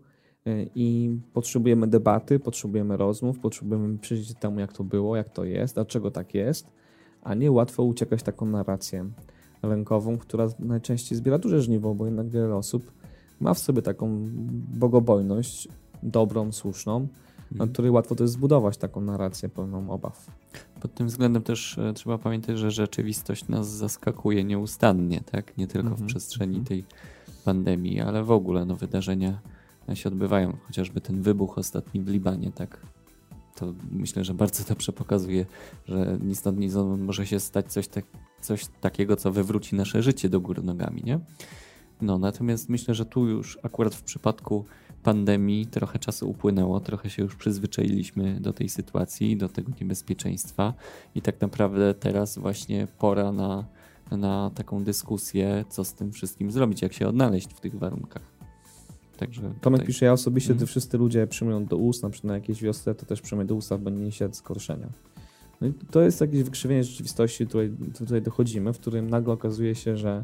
Y, 0.47 0.69
I 0.75 1.17
potrzebujemy 1.33 1.87
debaty, 1.87 2.39
potrzebujemy 2.39 2.97
rozmów, 2.97 3.39
potrzebujemy 3.39 3.97
przyjrzeć 3.97 4.37
temu, 4.39 4.59
jak 4.59 4.73
to 4.73 4.83
było, 4.83 5.15
jak 5.15 5.29
to 5.29 5.43
jest, 5.43 5.75
dlaczego 5.75 6.11
tak 6.11 6.33
jest, 6.33 6.71
a 7.23 7.33
nie 7.33 7.51
łatwo 7.51 7.83
uciekać 7.83 8.23
taką 8.23 8.45
narrację 8.45 9.09
lękową, 9.63 10.17
która 10.17 10.47
najczęściej 10.59 11.17
zbiera 11.17 11.37
duże 11.37 11.61
żniwo, 11.61 11.95
bo 11.95 12.05
jednak 12.05 12.29
wiele 12.29 12.55
osób 12.55 12.91
ma 13.39 13.53
w 13.53 13.59
sobie 13.59 13.81
taką 13.81 14.25
bogobojność, 14.73 15.67
dobrą, 16.03 16.51
słuszną, 16.51 16.99
na 16.99 17.07
mhm. 17.51 17.69
której 17.69 17.91
łatwo 17.91 18.15
też 18.15 18.29
zbudować 18.29 18.77
taką 18.77 19.01
narrację 19.01 19.49
pełną 19.49 19.89
obaw. 19.89 20.31
Pod 20.81 20.93
tym 20.93 21.07
względem 21.07 21.43
też 21.43 21.77
e, 21.77 21.93
trzeba 21.93 22.17
pamiętać, 22.17 22.57
że 22.57 22.71
rzeczywistość 22.71 23.47
nas 23.47 23.69
zaskakuje 23.69 24.43
nieustannie, 24.43 25.21
tak? 25.31 25.57
Nie 25.57 25.67
tylko 25.67 25.89
w 25.89 25.91
mhm. 25.91 26.07
przestrzeni 26.07 26.57
mhm. 26.57 26.65
tej 26.65 26.83
pandemii, 27.39 28.01
ale 28.01 28.23
w 28.23 28.31
ogóle 28.31 28.65
no, 28.65 28.75
wydarzenia 28.75 29.39
się 29.93 30.09
odbywają. 30.09 30.57
Chociażby 30.67 31.01
ten 31.01 31.21
wybuch 31.21 31.57
ostatni 31.57 32.01
w 32.01 32.07
Libanie, 32.07 32.51
tak? 32.51 32.81
To 33.55 33.73
myślę, 33.91 34.23
że 34.23 34.33
bardzo 34.33 34.63
dobrze 34.63 34.91
pokazuje, 34.91 35.45
że 35.87 36.17
ni 36.21 36.35
stąd, 36.35 36.59
ni 36.59 36.69
stąd 36.69 37.01
może 37.01 37.25
się 37.25 37.39
stać 37.39 37.73
coś, 37.73 37.87
tak, 37.87 38.05
coś 38.41 38.65
takiego, 38.81 39.15
co 39.15 39.31
wywróci 39.31 39.75
nasze 39.75 40.03
życie 40.03 40.29
do 40.29 40.41
góry 40.41 40.63
nogami, 40.63 41.01
nie? 41.03 41.19
No, 42.01 42.17
natomiast 42.17 42.69
myślę, 42.69 42.95
że 42.95 43.05
tu 43.05 43.27
już 43.27 43.59
akurat 43.63 43.95
w 43.95 44.03
przypadku 44.03 44.65
pandemii 45.03 45.65
trochę 45.65 45.99
czasu 45.99 46.29
upłynęło, 46.29 46.79
trochę 46.79 47.09
się 47.09 47.23
już 47.23 47.35
przyzwyczailiśmy 47.35 48.39
do 48.39 48.53
tej 48.53 48.69
sytuacji, 48.69 49.37
do 49.37 49.49
tego 49.49 49.71
niebezpieczeństwa 49.81 50.73
i 51.15 51.21
tak 51.21 51.41
naprawdę 51.41 51.93
teraz 51.93 52.37
właśnie 52.37 52.87
pora 52.97 53.31
na 53.31 53.65
na 54.11 54.51
taką 54.55 54.83
dyskusję, 54.83 55.65
co 55.69 55.83
z 55.83 55.93
tym 55.93 56.11
wszystkim 56.11 56.51
zrobić, 56.51 56.81
jak 56.81 56.93
się 56.93 57.07
odnaleźć 57.07 57.53
w 57.53 57.59
tych 57.59 57.79
warunkach. 57.79 58.39
Także 59.17 59.41
Tomek 59.41 59.79
tutaj... 59.79 59.87
pisze, 59.87 60.05
ja 60.05 60.13
osobiście, 60.13 60.53
gdy 60.53 60.63
mm. 60.63 60.67
wszyscy 60.67 60.97
ludzie 60.97 61.27
przyjmują 61.27 61.65
do 61.65 61.77
ust, 61.77 62.03
na 62.03 62.09
przykład 62.09 62.27
na 62.27 62.33
jakieś 62.33 62.61
wiosce, 62.61 62.95
to 62.95 63.05
też 63.05 63.21
przyjmuję 63.21 63.47
do 63.47 63.55
ust, 63.55 63.73
bo 63.79 63.89
nie 63.89 64.03
niesie 64.03 64.29
zgorszenia. 64.31 64.89
No 65.61 65.67
i 65.67 65.73
to 65.73 66.01
jest 66.01 66.21
jakieś 66.21 66.43
wykrzywienie 66.43 66.83
rzeczywistości, 66.83 67.47
tutaj, 67.47 67.71
tutaj 67.97 68.21
dochodzimy, 68.21 68.73
w 68.73 68.79
którym 68.79 69.09
nagle 69.09 69.33
okazuje 69.33 69.75
się, 69.75 69.97
że 69.97 70.23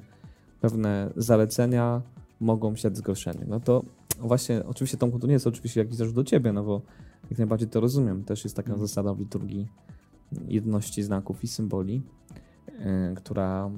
pewne 0.61 1.11
zalecenia 1.15 2.01
mogą 2.39 2.75
siać 2.75 2.97
zgorszenie. 2.97 3.45
No 3.47 3.59
to 3.59 3.83
właśnie, 4.19 4.65
oczywiście 4.65 4.97
Tomku, 4.97 5.19
to 5.19 5.27
nie 5.27 5.33
jest 5.33 5.47
oczywiście 5.47 5.79
jakiś 5.79 5.95
zarzut 5.95 6.15
do 6.15 6.23
ciebie, 6.23 6.53
no 6.53 6.63
bo 6.63 6.81
jak 7.29 7.37
najbardziej 7.37 7.69
to 7.69 7.79
rozumiem. 7.79 8.23
Też 8.23 8.43
jest 8.43 8.55
taka 8.55 8.69
mm. 8.69 8.87
zasada 8.87 9.13
w 9.13 9.19
liturgii 9.19 9.67
jedności 10.47 11.03
znaków 11.03 11.43
i 11.43 11.47
symboli, 11.47 12.01
która 13.15 13.69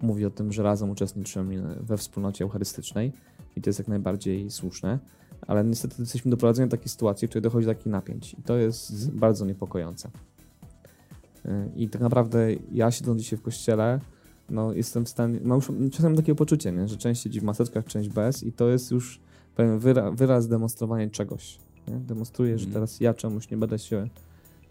mówi 0.00 0.24
o 0.24 0.30
tym, 0.30 0.52
że 0.52 0.62
razem 0.62 0.90
uczestniczymy 0.90 1.76
we 1.80 1.96
wspólnocie 1.96 2.44
eucharystycznej 2.44 3.12
i 3.56 3.60
to 3.60 3.70
jest 3.70 3.78
jak 3.78 3.88
najbardziej 3.88 4.50
słuszne, 4.50 4.98
ale 5.46 5.64
niestety 5.64 5.94
jesteśmy 5.98 6.30
doprowadzeni 6.30 6.68
do 6.68 6.76
takiej 6.76 6.88
sytuacji, 6.88 7.28
w 7.28 7.30
której 7.30 7.42
dochodzi 7.42 7.66
do 7.66 7.74
takich 7.74 7.86
napięć 7.86 8.34
i 8.34 8.42
to 8.42 8.56
jest 8.56 9.04
mm. 9.04 9.18
bardzo 9.18 9.46
niepokojące. 9.46 10.10
Yy, 11.44 11.50
I 11.76 11.88
tak 11.88 12.02
naprawdę 12.02 12.52
ja 12.72 12.90
siedząc 12.90 13.22
dzisiaj 13.22 13.38
w 13.38 13.42
kościele, 13.42 14.00
no 14.50 14.72
jestem 14.72 15.04
w 15.04 15.08
stanie, 15.08 15.40
mam 15.44 15.58
już 15.58 15.92
czasem 15.92 16.16
takie 16.16 16.34
poczucie, 16.34 16.72
nie? 16.72 16.88
że 16.88 16.96
część 16.96 17.22
siedzi 17.22 17.40
w 17.40 17.42
maseczkach, 17.42 17.84
część 17.84 18.08
bez 18.08 18.42
i 18.42 18.52
to 18.52 18.68
jest 18.68 18.90
już 18.90 19.20
pewien 19.56 19.78
wyraz, 19.78 20.14
wyraz 20.16 20.48
demonstrowania 20.48 21.10
czegoś. 21.10 21.58
Nie? 21.88 21.94
Demonstruję, 21.94 22.58
że 22.58 22.66
mhm. 22.66 22.74
teraz 22.74 23.00
ja 23.00 23.14
czemuś 23.14 23.50
nie 23.50 23.56
będę 23.56 23.78
się, 23.78 24.08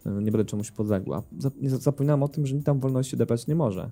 nie 0.06 0.32
będę 0.32 0.46
czemuś 0.46 0.72
podległa. 0.72 1.24
Zapominam 1.64 2.24
o 2.24 2.28
tym, 2.28 2.46
że 2.46 2.56
nikt 2.56 2.66
tam 2.66 2.80
wolności 2.80 3.16
odebrać 3.16 3.48
nie 3.48 3.56
może. 3.56 3.90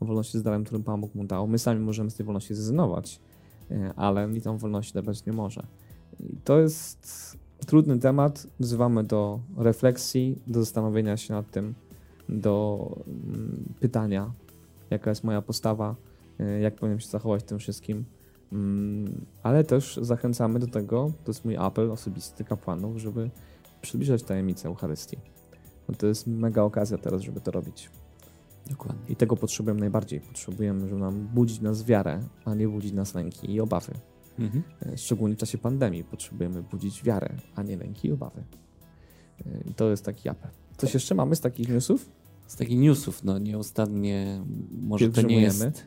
O 0.00 0.04
wolności 0.04 0.38
z 0.38 0.42
darem, 0.42 0.64
którym 0.64 0.82
Pan 0.82 1.00
Bóg 1.00 1.14
mu 1.14 1.24
dał. 1.24 1.46
My 1.48 1.58
sami 1.58 1.80
możemy 1.80 2.10
z 2.10 2.14
tej 2.14 2.26
wolności 2.26 2.54
zrezygnować, 2.54 3.20
e, 3.70 3.92
ale 3.96 4.28
nikt 4.28 4.44
tam 4.44 4.58
wolności 4.58 4.92
odebrać 4.92 5.26
nie 5.26 5.32
może. 5.32 5.66
I 6.20 6.36
to 6.44 6.60
jest 6.60 7.38
trudny 7.66 7.98
temat. 7.98 8.46
Wzywamy 8.60 9.04
do 9.04 9.40
refleksji, 9.56 10.38
do 10.46 10.60
zastanowienia 10.60 11.16
się 11.16 11.34
nad 11.34 11.50
tym, 11.50 11.74
do 12.28 12.96
mm, 13.06 13.64
pytania, 13.80 14.30
jaka 14.90 15.10
jest 15.10 15.24
moja 15.24 15.42
postawa, 15.42 15.96
e, 16.40 16.60
jak 16.60 16.74
powinienem 16.74 17.00
się 17.00 17.08
zachować 17.08 17.44
tym 17.44 17.58
wszystkim. 17.58 18.04
Mm, 18.52 19.24
ale 19.42 19.64
też 19.64 19.98
zachęcamy 20.02 20.58
do 20.58 20.66
tego, 20.66 21.12
to 21.24 21.30
jest 21.30 21.44
mój 21.44 21.56
apel 21.56 21.90
osobisty 21.90 22.44
kapłanów, 22.44 22.96
żeby 22.96 23.30
przybliżać 23.82 24.22
tajemnicę 24.22 24.68
Eucharystii. 24.68 25.18
Bo 25.88 25.94
to 25.94 26.06
jest 26.06 26.26
mega 26.26 26.62
okazja 26.62 26.98
teraz, 26.98 27.22
żeby 27.22 27.40
to 27.40 27.50
robić. 27.50 27.90
Dokładnie. 28.70 29.02
I 29.08 29.16
tego 29.16 29.36
potrzebujemy 29.36 29.80
najbardziej. 29.80 30.20
Potrzebujemy, 30.20 30.88
żeby 30.88 31.00
nam 31.00 31.28
budzić 31.34 31.60
nas 31.60 31.84
wiarę, 31.84 32.20
a 32.44 32.54
nie 32.54 32.68
budzić 32.68 32.92
nas 32.92 33.14
lęki 33.14 33.52
i 33.52 33.60
obawy. 33.60 33.92
Mhm. 34.38 34.62
E, 34.86 34.98
szczególnie 34.98 35.36
w 35.36 35.38
czasie 35.38 35.58
pandemii 35.58 36.04
potrzebujemy 36.04 36.62
budzić 36.62 37.02
wiarę, 37.02 37.34
a 37.54 37.62
nie 37.62 37.76
lęki 37.76 38.08
i 38.08 38.12
obawy. 38.12 38.44
E, 39.46 39.70
I 39.70 39.74
to 39.74 39.90
jest 39.90 40.04
taki 40.04 40.28
apel. 40.28 40.50
Coś 40.76 40.94
jeszcze 40.94 41.14
mamy 41.14 41.36
z 41.36 41.40
takich 41.40 41.68
newsów? 41.68 42.10
Z 42.46 42.56
takich 42.56 42.78
newsów, 42.78 43.24
no 43.24 43.38
nieustannie, 43.38 44.44
może 44.70 45.08
to 45.08 45.22
nie 45.22 45.40
jest 45.40 45.84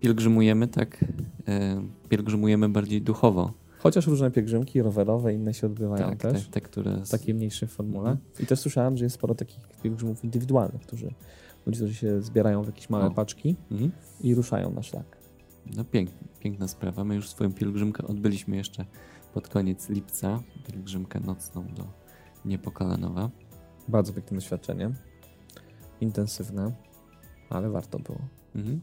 pielgrzymujemy, 0.00 0.68
tak? 0.68 1.04
E, 1.48 1.82
pielgrzymujemy 2.08 2.68
bardziej 2.68 3.02
duchowo. 3.02 3.52
Chociaż 3.78 4.06
różne 4.06 4.30
pielgrzymki 4.30 4.82
rowerowe, 4.82 5.34
inne 5.34 5.54
się 5.54 5.66
odbywają 5.66 6.08
tak, 6.08 6.18
też. 6.18 6.42
Tak, 6.42 6.52
te, 6.52 6.60
które... 6.60 6.96
W 7.04 7.10
takiej 7.10 7.34
mniejszej 7.34 7.68
formule. 7.68 8.10
Mhm. 8.10 8.28
I 8.40 8.46
też 8.46 8.60
słyszałem, 8.60 8.96
że 8.96 9.04
jest 9.04 9.14
sporo 9.14 9.34
takich 9.34 9.68
pielgrzymów 9.82 10.24
indywidualnych, 10.24 10.82
którzy, 10.82 11.06
ludzie, 11.66 11.78
którzy 11.78 11.94
się 11.94 12.22
zbierają 12.22 12.62
w 12.62 12.66
jakieś 12.66 12.90
małe 12.90 13.06
o. 13.06 13.10
paczki 13.10 13.56
mhm. 13.70 13.92
i 14.20 14.34
ruszają 14.34 14.70
na 14.70 14.82
szlak. 14.82 15.18
No 15.76 15.84
pięk, 15.84 16.10
piękna 16.40 16.68
sprawa. 16.68 17.04
My 17.04 17.14
już 17.14 17.28
swoją 17.28 17.52
pielgrzymkę 17.52 18.06
odbyliśmy 18.06 18.56
jeszcze 18.56 18.84
pod 19.34 19.48
koniec 19.48 19.88
lipca. 19.88 20.42
Pielgrzymkę 20.72 21.20
nocną 21.20 21.66
do 21.74 21.84
Niepokalanowa. 22.44 23.30
Bardzo 23.88 24.12
piękne 24.12 24.34
doświadczenie. 24.34 24.90
Intensywne, 26.00 26.72
ale 27.50 27.70
warto 27.70 27.98
było. 27.98 28.18
Mhm. 28.54 28.80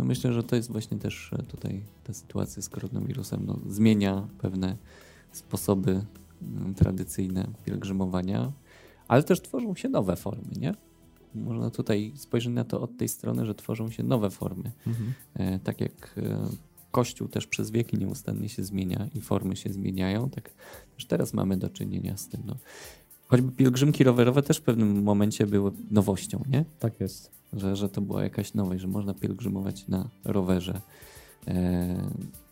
No 0.00 0.06
myślę, 0.06 0.32
że 0.32 0.42
to 0.42 0.56
jest 0.56 0.72
właśnie 0.72 0.98
też 0.98 1.32
e, 1.32 1.42
tutaj 1.42 1.82
ta 2.04 2.12
sytuacja 2.12 2.62
z 2.62 2.68
koronawirusem. 2.68 3.46
No, 3.46 3.58
zmienia 3.66 4.28
pewne 4.38 4.76
sposoby 5.32 6.04
mm, 6.42 6.74
tradycyjne 6.74 7.48
pielgrzymowania, 7.64 8.52
ale 9.08 9.22
też 9.22 9.40
tworzą 9.40 9.74
się 9.74 9.88
nowe 9.88 10.16
formy, 10.16 10.52
nie? 10.60 10.74
Można 11.34 11.70
tutaj 11.70 12.12
spojrzeć 12.16 12.54
na 12.54 12.64
to 12.64 12.80
od 12.80 12.96
tej 12.96 13.08
strony, 13.08 13.46
że 13.46 13.54
tworzą 13.54 13.90
się 13.90 14.02
nowe 14.02 14.30
formy. 14.30 14.72
Mhm. 14.86 15.12
E, 15.34 15.58
tak 15.58 15.80
jak 15.80 16.14
e, 16.18 16.38
Kościół 16.90 17.28
też 17.28 17.46
przez 17.46 17.70
wieki 17.70 17.98
nieustannie 17.98 18.48
się 18.48 18.64
zmienia 18.64 19.08
i 19.14 19.20
formy 19.20 19.56
się 19.56 19.72
zmieniają, 19.72 20.30
tak 20.30 20.50
też 20.96 21.04
teraz 21.06 21.34
mamy 21.34 21.56
do 21.56 21.70
czynienia 21.70 22.16
z 22.16 22.28
tym. 22.28 22.42
No. 22.46 22.56
Choćby 23.30 23.52
pielgrzymki 23.52 24.04
rowerowe 24.04 24.42
też 24.42 24.58
w 24.58 24.62
pewnym 24.62 25.02
momencie 25.02 25.46
były 25.46 25.72
nowością, 25.90 26.44
nie? 26.48 26.64
Tak 26.78 27.00
jest 27.00 27.40
że, 27.52 27.76
że 27.76 27.88
to 27.88 28.00
była 28.00 28.22
jakaś 28.22 28.54
nowość, 28.54 28.80
że 28.80 28.88
można 28.88 29.14
pielgrzymować 29.14 29.88
na 29.88 30.08
rowerze. 30.24 30.80
E, 31.48 32.10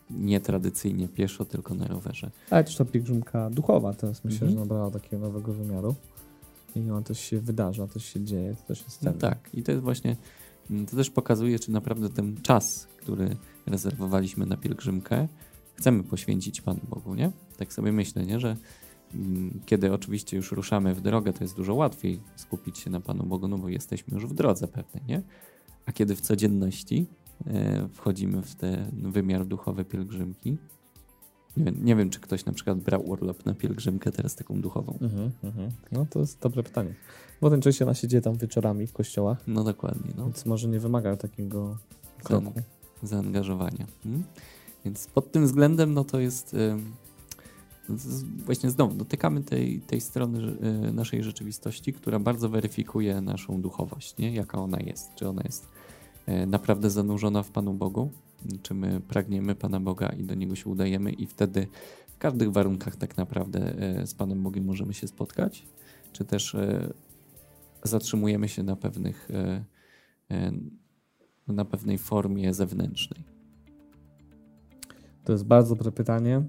nie 0.09 0.39
tradycyjnie 0.39 1.07
pieszo, 1.07 1.45
tylko 1.45 1.73
na 1.73 1.87
rowerze. 1.87 2.31
Ale 2.49 2.63
też 2.63 2.75
ta 2.75 2.85
pielgrzymka 2.85 3.49
duchowa 3.49 3.93
teraz 3.93 4.23
myślę, 4.23 4.39
mm 4.47 4.49
-hmm. 4.49 4.53
że 4.53 4.59
nabrała 4.59 4.91
takiego 4.91 5.25
nowego 5.25 5.53
wymiaru. 5.53 5.95
I 6.75 6.91
ona 6.91 7.01
też 7.01 7.19
się 7.19 7.39
wydarza, 7.39 7.87
coś 7.87 8.05
się 8.05 8.21
dzieje, 8.21 8.55
to 8.55 8.67
też 8.67 8.83
jest 8.83 9.03
no 9.03 9.13
Tak, 9.13 9.49
i 9.53 9.63
to 9.63 9.71
jest 9.71 9.83
właśnie, 9.83 10.15
mm, 10.71 10.85
to 10.85 10.95
też 10.95 11.09
pokazuje, 11.09 11.59
czy 11.59 11.71
naprawdę 11.71 12.09
ten 12.09 12.41
czas, 12.41 12.87
który 12.97 13.35
rezerwowaliśmy 13.65 14.45
na 14.45 14.57
pielgrzymkę, 14.57 15.27
chcemy 15.75 16.03
poświęcić 16.03 16.61
Panu 16.61 16.79
Bogu, 16.89 17.15
nie? 17.15 17.31
Tak 17.57 17.73
sobie 17.73 17.91
myślę, 17.91 18.25
nie? 18.25 18.39
Że 18.39 18.55
kiedy 19.65 19.93
oczywiście 19.93 20.37
już 20.37 20.51
ruszamy 20.51 20.95
w 20.95 21.01
drogę, 21.01 21.33
to 21.33 21.43
jest 21.43 21.55
dużo 21.55 21.75
łatwiej 21.75 22.19
skupić 22.35 22.77
się 22.77 22.89
na 22.89 23.01
Panu 23.01 23.25
Bogu, 23.25 23.47
no 23.47 23.57
bo 23.57 23.69
jesteśmy 23.69 24.13
już 24.13 24.25
w 24.25 24.33
drodze 24.33 24.67
pewnej, 24.67 25.03
nie? 25.07 25.21
A 25.85 25.91
kiedy 25.91 26.15
w 26.15 26.21
codzienności 26.21 27.07
e, 27.47 27.87
wchodzimy 27.93 28.41
w 28.41 28.55
ten 28.55 29.11
wymiar 29.11 29.45
duchowy 29.45 29.85
pielgrzymki, 29.85 30.57
nie 31.57 31.65
wiem, 31.65 31.85
nie 31.85 31.95
wiem, 31.95 32.09
czy 32.09 32.19
ktoś 32.19 32.45
na 32.45 32.53
przykład 32.53 32.79
brał 32.79 33.09
urlop 33.09 33.45
na 33.45 33.53
pielgrzymkę 33.53 34.11
teraz 34.11 34.35
taką 34.35 34.61
duchową. 34.61 34.97
Mhm, 35.01 35.31
mhm. 35.43 35.71
No 35.91 36.05
to 36.09 36.19
jest 36.19 36.39
dobre 36.39 36.63
pytanie. 36.63 36.93
Bo 37.41 37.49
ten 37.49 37.61
częściej 37.61 37.85
ona 37.85 37.93
się 37.93 38.07
dzieje 38.07 38.21
tam 38.21 38.37
wieczorami 38.37 38.87
w 38.87 38.93
kościołach. 38.93 39.43
No 39.47 39.63
dokładnie. 39.63 40.11
No. 40.17 40.25
Więc 40.25 40.45
może 40.45 40.67
nie 40.67 40.79
wymaga 40.79 41.17
takiego 41.17 41.77
kroku. 42.23 42.53
Zaangażowania. 43.03 43.85
Hmm? 44.03 44.23
Więc 44.85 45.07
pod 45.07 45.31
tym 45.31 45.45
względem 45.45 45.93
no 45.93 46.03
to 46.03 46.19
jest 46.19 46.55
właśnie 48.45 48.69
znowu 48.69 48.95
dotykamy 48.95 49.43
tej, 49.43 49.81
tej 49.81 50.01
strony 50.01 50.57
e, 50.61 50.91
naszej 50.91 51.23
rzeczywistości, 51.23 51.93
która 51.93 52.19
bardzo 52.19 52.49
weryfikuje 52.49 53.21
naszą 53.21 53.61
duchowość, 53.61 54.17
nie? 54.17 54.33
jaka 54.33 54.57
ona 54.57 54.79
jest. 54.79 55.15
Czy 55.15 55.27
ona 55.29 55.41
jest 55.45 55.67
e, 56.25 56.45
naprawdę 56.45 56.89
zanurzona 56.89 57.43
w 57.43 57.51
Panu 57.51 57.73
Bogu, 57.73 58.11
czy 58.61 58.73
my 58.73 59.01
pragniemy 59.01 59.55
Pana 59.55 59.79
Boga 59.79 60.09
i 60.09 60.23
do 60.23 60.35
Niego 60.35 60.55
się 60.55 60.69
udajemy 60.69 61.11
i 61.11 61.25
wtedy 61.25 61.67
w 62.15 62.17
każdych 62.17 62.51
warunkach 62.51 62.95
tak 62.95 63.17
naprawdę 63.17 63.79
e, 63.79 64.07
z 64.07 64.13
Panem 64.13 64.43
Bogiem 64.43 64.65
możemy 64.65 64.93
się 64.93 65.07
spotkać, 65.07 65.65
czy 66.13 66.25
też 66.25 66.55
zatrzymujemy 67.83 68.49
się 68.49 68.63
na 68.63 68.75
pewnych 68.75 69.29
na 71.47 71.65
pewnej 71.65 71.97
formie 71.97 72.53
zewnętrznej. 72.53 73.23
To 75.23 75.31
jest 75.31 75.45
bardzo 75.45 75.75
dobre 75.75 75.91
pytanie. 75.91 76.43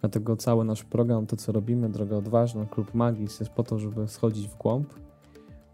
Dlatego 0.00 0.36
cały 0.36 0.64
nasz 0.64 0.84
program, 0.84 1.26
to 1.26 1.36
co 1.36 1.52
robimy, 1.52 1.88
Droga 1.88 2.16
Odważna, 2.16 2.66
Klub 2.66 2.94
Magis 2.94 3.40
jest 3.40 3.52
po 3.52 3.62
to, 3.62 3.78
żeby 3.78 4.08
schodzić 4.08 4.48
w 4.48 4.56
głąb, 4.56 4.94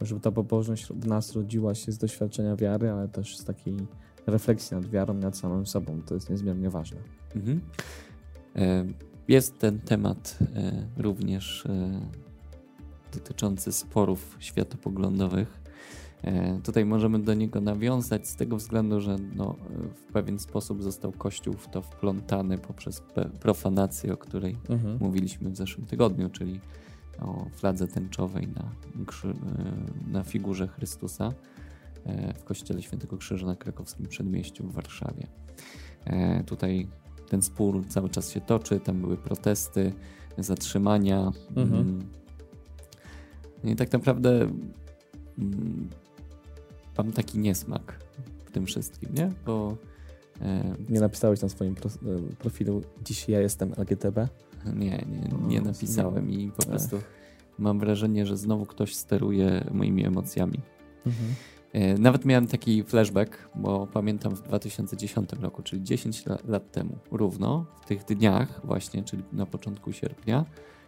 żeby 0.00 0.20
ta 0.20 0.32
pobożność 0.32 0.86
w 0.86 1.06
nas 1.06 1.32
rodziła 1.32 1.74
się 1.74 1.92
z 1.92 1.98
doświadczenia 1.98 2.56
wiary, 2.56 2.90
ale 2.90 3.08
też 3.08 3.36
z 3.36 3.44
takiej 3.44 3.76
refleksji 4.26 4.74
nad 4.74 4.86
wiarą, 4.86 5.14
nad 5.14 5.36
samym 5.36 5.66
sobą. 5.66 6.02
To 6.06 6.14
jest 6.14 6.30
niezmiernie 6.30 6.70
ważne. 6.70 6.98
Mhm. 7.36 7.60
E, 8.56 8.84
jest 9.28 9.58
ten 9.58 9.80
temat 9.80 10.38
e, 10.54 10.86
również 10.96 11.66
e, 11.66 12.00
dotyczący 13.12 13.72
sporów 13.72 14.36
światopoglądowych 14.38 15.63
tutaj 16.64 16.84
możemy 16.84 17.18
do 17.18 17.34
niego 17.34 17.60
nawiązać 17.60 18.28
z 18.28 18.36
tego 18.36 18.56
względu, 18.56 19.00
że 19.00 19.16
no, 19.36 19.56
w 19.94 20.12
pewien 20.12 20.38
sposób 20.38 20.82
został 20.82 21.12
Kościół 21.12 21.54
w 21.54 21.68
to 21.68 21.82
wplątany 21.82 22.58
poprzez 22.58 23.02
profanację, 23.40 24.12
o 24.12 24.16
której 24.16 24.56
mhm. 24.68 24.98
mówiliśmy 25.00 25.50
w 25.50 25.56
zeszłym 25.56 25.86
tygodniu, 25.86 26.30
czyli 26.30 26.60
o 27.20 27.46
fladze 27.52 27.88
tęczowej 27.88 28.48
na, 28.48 28.70
e, 29.24 29.34
na 30.12 30.22
figurze 30.22 30.68
Chrystusa 30.68 31.32
e, 32.04 32.34
w 32.34 32.44
Kościele 32.44 32.82
Świętego 32.82 33.16
Krzyża 33.16 33.46
na 33.46 33.56
krakowskim 33.56 34.06
przedmieściu 34.06 34.64
w 34.64 34.72
Warszawie. 34.72 35.26
Tutaj 36.46 36.88
ten 37.28 37.42
spór 37.42 37.86
cały 37.88 38.08
czas 38.08 38.30
się 38.30 38.40
toczy, 38.40 38.80
tam 38.80 39.00
były 39.00 39.16
protesty, 39.16 39.92
zatrzymania. 40.38 41.32
Mhm. 41.56 41.80
Mm. 41.80 41.98
I 43.64 43.76
tak 43.76 43.92
naprawdę 43.92 44.40
mm, 45.38 45.88
mam 46.98 47.12
taki 47.12 47.38
niesmak 47.38 47.98
tym 48.54 48.66
wszystkim, 48.66 49.10
nie? 49.14 49.30
Bo 49.46 49.76
e, 50.40 50.74
nie 50.88 51.00
napisałeś 51.00 51.40
na 51.42 51.48
swoim 51.48 51.74
pro, 51.74 51.90
profilu 52.38 52.82
dzisiaj 53.04 53.32
ja 53.32 53.40
jestem 53.40 53.72
LGTB? 53.76 54.28
Nie, 54.74 54.90
nie, 54.90 55.48
nie 55.48 55.60
napisałem 55.60 56.30
i 56.30 56.50
po 56.56 56.66
prostu 56.66 57.00
mam 57.58 57.78
wrażenie, 57.78 58.26
że 58.26 58.36
znowu 58.36 58.66
ktoś 58.66 58.94
steruje 58.94 59.64
moimi 59.72 60.06
emocjami. 60.06 60.60
Mhm. 61.06 61.34
E, 61.72 61.98
nawet 61.98 62.24
miałem 62.24 62.46
taki 62.46 62.82
flashback, 62.82 63.48
bo 63.54 63.86
pamiętam 63.86 64.36
w 64.36 64.42
2010 64.42 65.30
roku, 65.40 65.62
czyli 65.62 65.82
10 65.82 66.24
lat 66.48 66.70
temu, 66.72 66.98
równo 67.10 67.66
w 67.82 67.86
tych 67.86 68.04
dniach, 68.04 68.60
właśnie, 68.66 69.02
czyli 69.02 69.22
na 69.32 69.46
początku 69.46 69.92
sierpnia, 69.92 70.44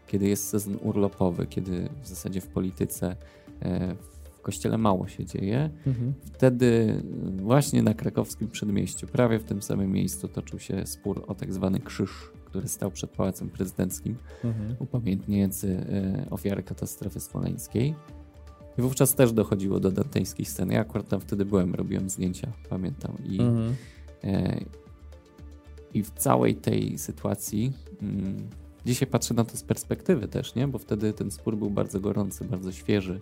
kiedy 0.06 0.28
jest 0.28 0.48
sezon 0.48 0.78
urlopowy, 0.82 1.46
kiedy 1.46 1.88
w 2.02 2.08
zasadzie 2.08 2.40
w 2.40 2.46
polityce, 2.46 3.16
e, 3.60 3.94
w 3.94 4.15
kościele 4.46 4.78
mało 4.78 5.08
się 5.08 5.24
dzieje. 5.24 5.70
Mhm. 5.86 6.14
Wtedy 6.32 7.02
właśnie 7.42 7.82
na 7.82 7.94
krakowskim 7.94 8.48
przedmieściu, 8.48 9.06
prawie 9.06 9.38
w 9.38 9.44
tym 9.44 9.62
samym 9.62 9.92
miejscu, 9.92 10.28
toczył 10.28 10.58
się 10.58 10.86
spór 10.86 11.24
o 11.26 11.34
tak 11.34 11.54
zwany 11.54 11.80
krzyż, 11.80 12.30
który 12.44 12.68
stał 12.68 12.90
przed 12.90 13.10
Pałacem 13.10 13.48
Prezydenckim, 13.50 14.16
mhm. 14.44 14.76
upamiętniający 14.78 15.68
e, 15.76 16.30
ofiary 16.30 16.62
katastrofy 16.62 17.20
smoleńskiej. 17.20 17.94
I 18.78 18.82
wówczas 18.82 19.14
też 19.14 19.32
dochodziło 19.32 19.80
do 19.80 19.90
dantejskiej 19.90 20.46
sceny. 20.46 20.74
Ja 20.74 20.80
akurat 20.80 21.08
tam 21.08 21.20
wtedy 21.20 21.44
byłem, 21.44 21.74
robiłem 21.74 22.10
zdjęcia, 22.10 22.52
pamiętam. 22.70 23.12
I, 23.24 23.40
mhm. 23.40 23.74
e, 24.24 24.60
i 25.94 26.02
w 26.02 26.10
całej 26.10 26.54
tej 26.54 26.98
sytuacji 26.98 27.72
mm, 28.02 28.36
dzisiaj 28.86 29.08
patrzę 29.08 29.34
na 29.34 29.44
to 29.44 29.56
z 29.56 29.62
perspektywy 29.62 30.28
też, 30.28 30.54
nie? 30.54 30.68
Bo 30.68 30.78
wtedy 30.78 31.12
ten 31.12 31.30
spór 31.30 31.56
był 31.56 31.70
bardzo 31.70 32.00
gorący, 32.00 32.44
bardzo 32.44 32.72
świeży. 32.72 33.20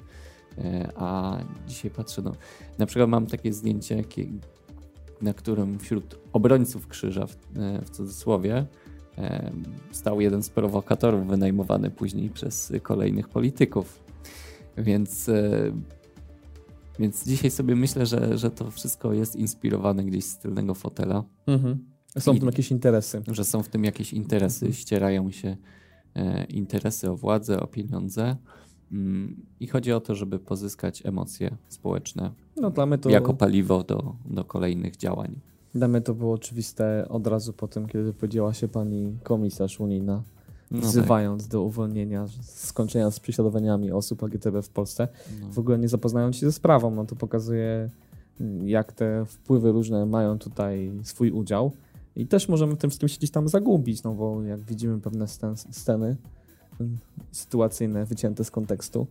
E, 0.59 0.93
a 0.97 1.39
dzisiaj 1.67 1.91
patrzę, 1.91 2.23
no, 2.23 2.33
na 2.79 2.87
przykład 2.87 3.09
mam 3.09 3.27
takie 3.27 3.53
zdjęcie, 3.53 4.05
na 5.23 5.35
którym 5.35 5.79
wśród 5.79 6.19
obrońców 6.33 6.89
krzyża, 6.89 7.27
w, 7.27 7.37
e, 7.57 7.83
w 7.85 7.91
cudzysłowie, 7.91 8.67
e, 9.19 9.53
stał 9.91 10.21
jeden 10.21 10.43
z 10.43 10.51
prowokatorów 10.51 11.27
wynajmowany 11.27 11.91
później 11.91 12.31
przez 12.31 12.73
kolejnych 12.83 13.29
polityków 13.29 14.05
więc, 14.79 15.31
więc 16.99 17.25
dzisiaj 17.25 17.51
sobie 17.51 17.77
myślę, 17.77 18.07
że, 18.07 18.39
że 18.39 18.51
to 18.51 18.71
wszystko 18.71 19.13
jest 19.13 19.37
inspirowane 19.37 20.05
gdzieś 20.05 20.25
z 20.25 20.39
tylnego 20.39 20.75
fotela. 20.75 21.25
Mhm. 21.47 21.79
Są 22.19 22.35
w 22.35 22.39
tym 22.39 22.47
jakieś 22.47 22.71
interesy. 22.71 23.23
Że 23.27 23.45
są 23.45 23.63
w 23.63 23.69
tym 23.69 23.85
jakieś 23.85 24.13
interesy, 24.13 24.67
mhm. 24.67 24.73
ścierają 24.73 25.31
się 25.31 25.57
interesy 26.49 27.11
o 27.11 27.17
władzę, 27.17 27.61
o 27.61 27.67
pieniądze. 27.67 28.37
Mm, 28.93 29.37
I 29.61 29.67
chodzi 29.67 29.93
o 29.93 30.01
to, 30.01 30.15
żeby 30.15 30.39
pozyskać 30.39 31.07
emocje 31.07 31.57
społeczne 31.69 32.31
no, 32.57 32.71
dla 32.71 32.87
mnie 32.87 32.99
to... 32.99 33.11
jako 33.11 33.35
paliwo 33.35 33.83
do, 33.83 34.15
do 34.25 34.45
kolejnych 34.45 34.97
działań. 34.97 35.35
Dla 35.75 35.89
mnie 35.89 36.01
to 36.01 36.15
było 36.15 36.35
oczywiste 36.35 37.07
od 37.09 37.27
razu 37.27 37.53
po 37.53 37.69
tym, 37.69 37.87
kiedy 37.87 38.13
powiedziała 38.13 38.55
się 38.55 38.69
pani 38.69 39.19
komisarz 39.23 39.81
unijna, 39.81 40.23
no 40.71 40.81
wzywając 40.81 41.43
tak. 41.43 41.53
do 41.53 41.63
uwolnienia, 41.63 42.27
skończenia 42.43 43.11
z 43.11 43.21
prześladowaniami 43.21 43.93
osób 43.93 44.23
LGTB 44.23 44.63
w 44.63 44.69
Polsce, 44.69 45.09
no. 45.41 45.49
w 45.51 45.59
ogóle 45.59 45.79
nie 45.79 45.89
zapoznając 45.89 46.37
się 46.37 46.47
ze 46.47 46.53
sprawą. 46.53 46.91
No 46.91 47.05
to 47.05 47.17
pokazuje, 47.17 47.91
jak 48.65 48.93
te 48.93 49.25
wpływy 49.27 49.73
różne 49.73 50.07
mają 50.07 50.39
tutaj 50.39 50.93
swój 51.03 51.31
udział. 51.31 51.73
I 52.17 52.27
też 52.27 52.49
możemy 52.49 52.75
w 52.75 52.79
tym 52.79 52.91
wszystkim 52.91 53.09
się 53.09 53.19
gdzieś 53.19 53.31
tam 53.31 53.49
zagubić, 53.49 54.03
no 54.03 54.15
bo 54.15 54.43
jak 54.43 54.61
widzimy 54.61 55.01
pewne 55.01 55.27
sceny 55.55 56.07
mm, 56.07 56.17
sytuacyjne, 57.33 58.05
wycięte 58.05 58.45
z 58.45 58.51
kontekstu, 58.51 59.07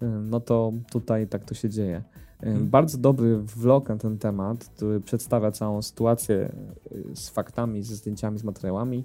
mm, 0.00 0.30
no 0.30 0.40
to 0.40 0.72
tutaj 0.90 1.26
tak 1.26 1.44
to 1.44 1.54
się 1.54 1.70
dzieje. 1.70 2.02
Hmm. 2.40 2.68
Bardzo 2.68 2.98
dobry 2.98 3.38
vlog 3.38 3.88
na 3.88 3.96
ten 3.96 4.18
temat, 4.18 4.64
który 4.64 5.00
przedstawia 5.00 5.50
całą 5.50 5.82
sytuację 5.82 6.52
y, 6.92 7.16
z 7.16 7.28
faktami, 7.28 7.82
ze 7.82 7.96
zdjęciami, 7.96 8.38
z 8.38 8.44
materiałami 8.44 9.04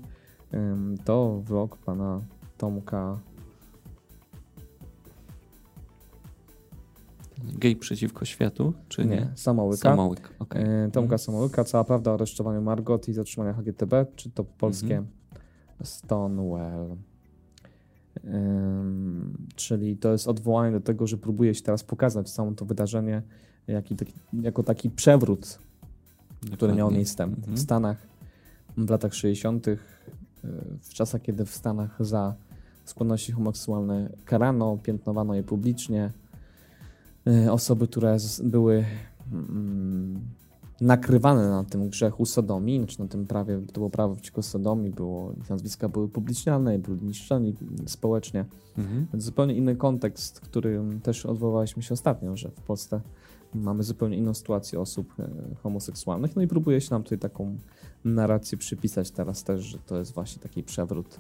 to 1.05 1.41
vlog 1.45 1.77
pana 1.77 2.21
Tomka. 2.57 3.19
Gej 7.43 7.75
przeciwko 7.75 8.25
światu, 8.25 8.73
czy 8.87 9.05
nie? 9.05 9.15
nie? 9.15 9.31
Samołyka. 9.35 9.89
Samołyk, 9.89 10.33
okay. 10.39 10.63
Tomka 10.93 10.99
mhm. 10.99 11.19
Samołyka, 11.19 11.63
cała 11.63 11.83
prawda 11.83 12.11
o 12.11 12.13
aresztowaniu 12.13 12.61
Margot 12.61 13.07
i 13.07 13.13
zatrzymaniu 13.13 13.53
HGTB, 13.53 13.93
czy 14.15 14.31
to 14.31 14.43
polskie 14.43 14.97
mhm. 14.97 15.07
Stonewall. 15.83 16.97
Czyli 19.55 19.97
to 19.97 20.11
jest 20.11 20.27
odwołanie 20.27 20.71
do 20.71 20.81
tego, 20.81 21.07
że 21.07 21.17
próbuje 21.17 21.55
się 21.55 21.61
teraz 21.61 21.83
pokazać 21.83 22.31
całe 22.31 22.55
to 22.55 22.65
wydarzenie 22.65 23.21
jako 24.33 24.63
taki 24.63 24.89
przewrót, 24.89 25.39
Dokładnie. 25.41 26.57
który 26.57 26.73
miał 26.73 26.91
miejsce 26.91 27.23
mhm. 27.23 27.57
w 27.57 27.59
Stanach 27.59 27.97
w 28.77 28.89
latach 28.89 29.13
60 29.13 29.65
w 30.81 30.93
czasach, 30.93 31.21
kiedy 31.21 31.45
w 31.45 31.55
Stanach 31.55 32.05
za 32.05 32.35
skłonności 32.85 33.31
homoseksualne 33.31 34.09
karano, 34.25 34.77
piętnowano 34.83 35.33
je 35.33 35.43
publicznie. 35.43 36.11
E, 37.27 37.51
osoby, 37.51 37.87
które 37.87 38.17
były 38.43 38.85
mm, 39.31 40.21
nakrywane 40.81 41.49
na 41.49 41.63
tym 41.63 41.89
grzechu 41.89 42.25
sodomii, 42.25 42.77
znaczy 42.77 42.99
na 42.99 43.07
tym 43.07 43.27
prawie, 43.27 43.61
to 43.67 43.73
było 43.73 43.89
prawo 43.89 44.15
przeciwko 44.15 44.41
sodomii, 44.41 44.91
było, 44.91 45.33
nazwiska 45.49 45.89
były 45.89 46.09
publiczniane, 46.09 46.79
byli 46.79 47.03
niszczeni 47.03 47.55
społecznie. 47.85 48.45
Mhm. 48.77 49.07
Więc 49.13 49.23
zupełnie 49.23 49.53
inny 49.53 49.75
kontekst, 49.75 50.39
który 50.39 50.81
też 51.03 51.25
odwołaliśmy 51.25 51.83
się 51.83 51.93
ostatnio, 51.93 52.37
że 52.37 52.49
w 52.49 52.61
Polsce 52.61 53.01
mamy 53.53 53.83
zupełnie 53.83 54.17
inną 54.17 54.33
sytuację 54.33 54.79
osób 54.79 55.13
e, 55.19 55.55
homoseksualnych, 55.63 56.35
no 56.35 56.41
i 56.41 56.47
próbuje 56.47 56.81
się 56.81 56.91
nam 56.91 57.03
tutaj 57.03 57.19
taką 57.19 57.57
narrację 58.05 58.57
przypisać 58.57 59.11
teraz 59.11 59.43
też, 59.43 59.61
że 59.61 59.77
to 59.79 59.97
jest 59.97 60.13
właśnie 60.13 60.41
taki 60.41 60.63
przewrót, 60.63 61.19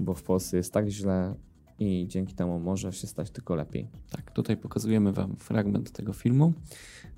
bo 0.00 0.14
w 0.14 0.22
Polsce 0.22 0.56
jest 0.56 0.72
tak 0.72 0.88
źle 0.88 1.34
i 1.78 2.06
dzięki 2.08 2.34
temu 2.34 2.60
może 2.60 2.92
się 2.92 3.06
stać 3.06 3.30
tylko 3.30 3.54
lepiej. 3.54 3.88
Tak, 4.10 4.30
tutaj 4.30 4.56
pokazujemy 4.56 5.12
Wam 5.12 5.36
fragment 5.36 5.92
tego 5.92 6.12
filmu 6.12 6.52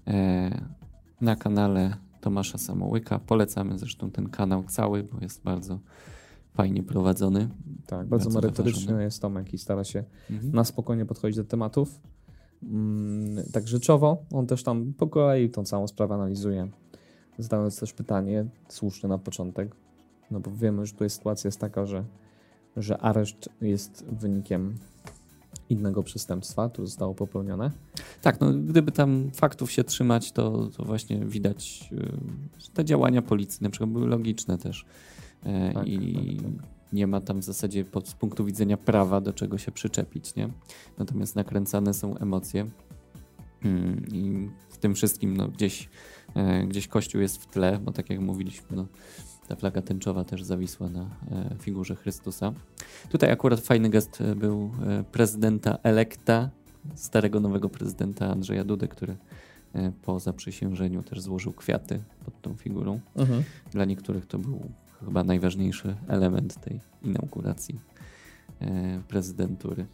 e, 0.07 0.86
na 1.20 1.37
kanale 1.37 1.96
Tomasza 2.20 2.59
Samołyka. 2.59 3.18
Polecamy 3.18 3.79
zresztą 3.79 4.11
ten 4.11 4.29
kanał 4.29 4.64
cały, 4.64 5.02
bo 5.02 5.20
jest 5.20 5.42
bardzo 5.42 5.79
fajnie 6.55 6.83
prowadzony. 6.83 7.48
Tak, 7.87 8.09
bardzo, 8.09 8.31
bardzo 8.31 8.40
merytoryczny 8.40 9.02
jest 9.02 9.22
Tomek 9.22 9.55
i 9.55 9.59
stara 9.59 9.85
się 9.85 10.05
mhm. 10.31 10.52
na 10.52 10.64
spokojnie 10.64 11.07
podchodzić 11.07 11.37
do 11.37 11.44
tematów. 11.44 12.00
Mm, 12.62 13.44
tak 13.52 13.68
rzeczowo, 13.68 14.24
on 14.33 14.46
też 14.46 14.62
tam 14.62 14.92
po 14.92 15.07
kolei 15.07 15.50
tą 15.50 15.64
całą 15.64 15.87
sprawę 15.87 16.14
analizuje 16.14 16.68
zadając 17.38 17.81
też 17.81 17.92
pytanie, 17.92 18.46
słuszne 18.68 19.09
na 19.09 19.18
początek, 19.18 19.76
no 20.31 20.40
bo 20.40 20.50
wiemy, 20.50 20.87
że 20.87 20.92
tutaj 20.92 21.11
sytuacja 21.11 21.48
jest 21.48 21.61
taka, 21.61 21.87
że, 21.87 22.05
że 22.76 22.98
areszt 22.98 23.48
jest 23.61 24.05
wynikiem 24.05 24.74
innego 25.70 26.02
przestępstwa, 26.02 26.68
które 26.68 26.87
zostało 26.87 27.14
popełnione. 27.14 27.70
Tak, 28.22 28.40
no 28.40 28.52
gdyby 28.52 28.92
tam 28.92 29.31
faktów 29.35 29.72
się 29.72 29.85
trzymać, 29.85 30.33
to, 30.33 30.66
to 30.76 30.85
właśnie 30.85 31.18
widać, 31.18 31.90
że 32.59 32.68
te 32.74 32.85
działania 32.85 33.22
policji 33.22 33.59
na 33.64 33.70
przykład 33.70 33.90
były 33.90 34.07
logiczne 34.07 34.59
też. 34.59 34.87
E, 35.42 35.72
tak, 35.72 35.87
I 35.87 36.37
tak, 36.37 36.44
tak. 36.44 36.68
nie 36.92 37.07
ma 37.07 37.20
tam 37.20 37.40
w 37.40 37.44
zasadzie 37.44 37.85
pod, 37.85 38.09
z 38.09 38.14
punktu 38.14 38.44
widzenia 38.44 38.76
prawa 38.76 39.20
do 39.20 39.33
czego 39.33 39.59
się 39.59 39.72
przyczepić, 39.72 40.35
nie? 40.35 40.48
Natomiast 40.98 41.37
nakręcane 41.37 41.94
są 41.94 42.16
emocje 42.16 42.66
mm, 43.64 44.07
i 44.12 44.48
w 44.70 44.79
tym 44.79 44.94
wszystkim 44.94 45.37
no, 45.37 45.48
gdzieś 45.48 45.88
E, 46.37 46.66
gdzieś 46.66 46.88
kościół 46.88 47.20
jest 47.20 47.42
w 47.42 47.46
tle, 47.46 47.79
bo 47.85 47.92
tak 47.92 48.11
jak 48.11 48.20
mówiliśmy, 48.20 48.76
no, 48.76 48.87
ta 49.46 49.56
flaga 49.56 49.82
tęczowa 49.82 50.24
też 50.24 50.42
zawisła 50.42 50.88
na 50.88 51.00
e, 51.02 51.56
figurze 51.59 51.96
Chrystusa. 51.96 52.52
Tutaj 53.09 53.30
akurat 53.30 53.61
fajny 53.61 53.90
gest 53.90 54.20
e, 54.20 54.35
był 54.35 54.70
prezydenta 55.12 55.78
elekta, 55.82 56.50
starego 56.94 57.40
nowego 57.40 57.68
prezydenta 57.68 58.30
Andrzeja 58.30 58.64
Dudy, 58.64 58.88
który 58.88 59.16
po 60.02 60.20
zaprzysiężeniu 60.20 61.02
też 61.02 61.20
złożył 61.20 61.52
kwiaty 61.52 62.02
pod 62.24 62.42
tą 62.42 62.54
figurą. 62.54 63.00
Mhm. 63.16 63.42
Dla 63.70 63.85
niektórych 63.85 64.26
to 64.26 64.38
był 64.38 64.61
chyba 65.00 65.24
najważniejszy 65.24 65.96
element 66.09 66.61
tej 66.61 66.80
inauguracji 67.02 67.80
prezydentury. 69.09 69.87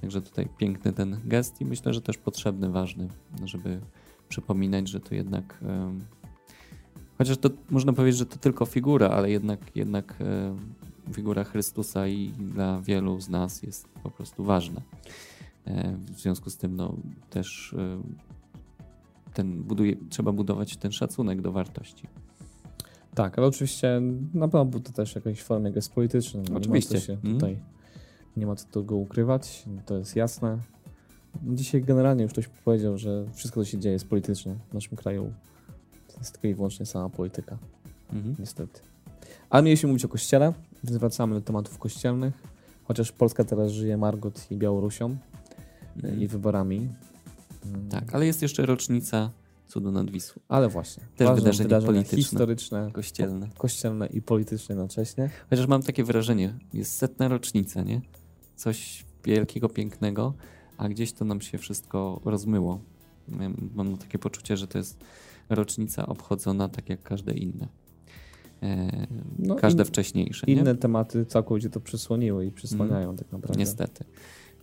Także 0.00 0.22
tutaj 0.22 0.48
piękny 0.58 0.92
ten 0.92 1.20
gest 1.24 1.60
i 1.60 1.64
myślę, 1.64 1.94
że 1.94 2.00
też 2.00 2.18
potrzebny, 2.18 2.70
ważny, 2.70 3.08
żeby 3.44 3.80
przypominać, 4.28 4.88
że 4.88 5.00
to 5.00 5.14
jednak. 5.14 5.58
Chociaż 7.22 7.38
to 7.38 7.50
można 7.70 7.92
powiedzieć, 7.92 8.18
że 8.18 8.26
to 8.26 8.36
tylko 8.36 8.66
figura, 8.66 9.08
ale 9.08 9.30
jednak, 9.30 9.76
jednak 9.76 10.16
figura 11.12 11.44
Chrystusa 11.44 12.08
i 12.08 12.28
dla 12.28 12.80
wielu 12.80 13.20
z 13.20 13.28
nas 13.28 13.62
jest 13.62 13.88
po 14.02 14.10
prostu 14.10 14.44
ważna. 14.44 14.80
E, 15.66 15.96
w 16.14 16.20
związku 16.20 16.50
z 16.50 16.56
tym 16.56 16.76
no, 16.76 16.96
też 17.30 17.74
ten 19.34 19.62
buduje, 19.62 19.96
trzeba 20.10 20.32
budować 20.32 20.76
ten 20.76 20.92
szacunek 20.92 21.42
do 21.42 21.52
wartości. 21.52 22.06
Tak, 23.14 23.38
ale 23.38 23.46
oczywiście 23.46 24.02
na 24.34 24.48
pewno 24.48 24.64
był 24.64 24.80
to 24.80 24.92
też 24.92 25.14
jakaś 25.14 25.42
formie 25.42 25.72
gest 25.72 25.92
polityczny. 25.92 26.42
No, 26.50 26.56
oczywiście. 26.56 27.00
się 27.00 27.12
mm. 27.12 27.34
tutaj 27.34 27.58
nie 28.36 28.46
ma 28.46 28.56
co 28.56 28.68
tego 28.68 28.96
ukrywać, 28.96 29.64
to 29.86 29.98
jest 29.98 30.16
jasne. 30.16 30.58
Dzisiaj 31.42 31.82
generalnie 31.82 32.22
już 32.22 32.32
ktoś 32.32 32.48
powiedział, 32.48 32.98
że 32.98 33.26
wszystko, 33.32 33.60
co 33.60 33.64
się 33.64 33.78
dzieje 33.78 33.92
jest 33.92 34.08
polityczne 34.08 34.56
w 34.70 34.74
naszym 34.74 34.96
kraju. 34.96 35.32
Jest 36.22 36.32
tylko 36.32 36.48
i 36.48 36.54
wyłącznie 36.54 36.86
sama 36.86 37.08
polityka. 37.08 37.58
Mhm. 38.12 38.36
Niestety. 38.38 38.80
Ale 39.50 39.62
mieliśmy 39.62 39.88
mówić 39.88 40.04
o 40.04 40.08
kościele, 40.08 40.52
więc 40.84 40.96
wracamy 40.96 41.34
do 41.34 41.40
tematów 41.40 41.78
kościelnych. 41.78 42.34
Chociaż 42.84 43.12
Polska 43.12 43.44
teraz 43.44 43.72
żyje 43.72 43.96
Margot 43.96 44.50
i 44.50 44.56
Białorusią 44.56 45.16
mhm. 45.96 46.20
i 46.20 46.28
wyborami. 46.28 46.88
Tak, 47.90 48.14
ale 48.14 48.26
jest 48.26 48.42
jeszcze 48.42 48.66
rocznica 48.66 49.30
cudu 49.68 49.92
nad 49.92 50.10
Wisłą. 50.10 50.42
Ale 50.48 50.68
właśnie. 50.68 51.02
Też 51.16 51.28
wydarzenie, 51.28 51.64
wydarzenie 51.64 51.92
polityczne, 51.92 52.18
historyczne, 52.18 52.90
kościelne. 52.92 53.48
kościelne 53.58 54.06
i 54.06 54.22
polityczne 54.22 54.74
jednocześnie. 54.74 55.30
Chociaż 55.50 55.66
mam 55.66 55.82
takie 55.82 56.04
wrażenie, 56.04 56.54
jest 56.72 56.96
setna 56.96 57.28
rocznica, 57.28 57.82
nie? 57.82 58.00
Coś 58.56 59.04
wielkiego, 59.24 59.68
pięknego, 59.68 60.34
a 60.78 60.88
gdzieś 60.88 61.12
to 61.12 61.24
nam 61.24 61.40
się 61.40 61.58
wszystko 61.58 62.20
rozmyło. 62.24 62.80
Mam 63.74 63.96
takie 63.96 64.18
poczucie, 64.18 64.56
że 64.56 64.66
to 64.66 64.78
jest 64.78 65.04
rocznica 65.52 66.06
obchodzona 66.06 66.68
tak 66.68 66.88
jak 66.88 67.02
każde 67.02 67.32
inne. 67.32 67.68
E, 68.62 69.06
no 69.38 69.54
każde 69.54 69.82
in, 69.82 69.88
wcześniejsze. 69.88 70.46
Inne 70.46 70.72
nie? 70.72 70.78
tematy 70.78 71.26
całkowicie 71.26 71.70
to 71.70 71.80
przysłoniły 71.80 72.46
i 72.46 72.50
przysłaniają 72.50 73.04
mm, 73.04 73.16
tak 73.16 73.32
naprawdę. 73.32 73.58
Niestety. 73.58 74.04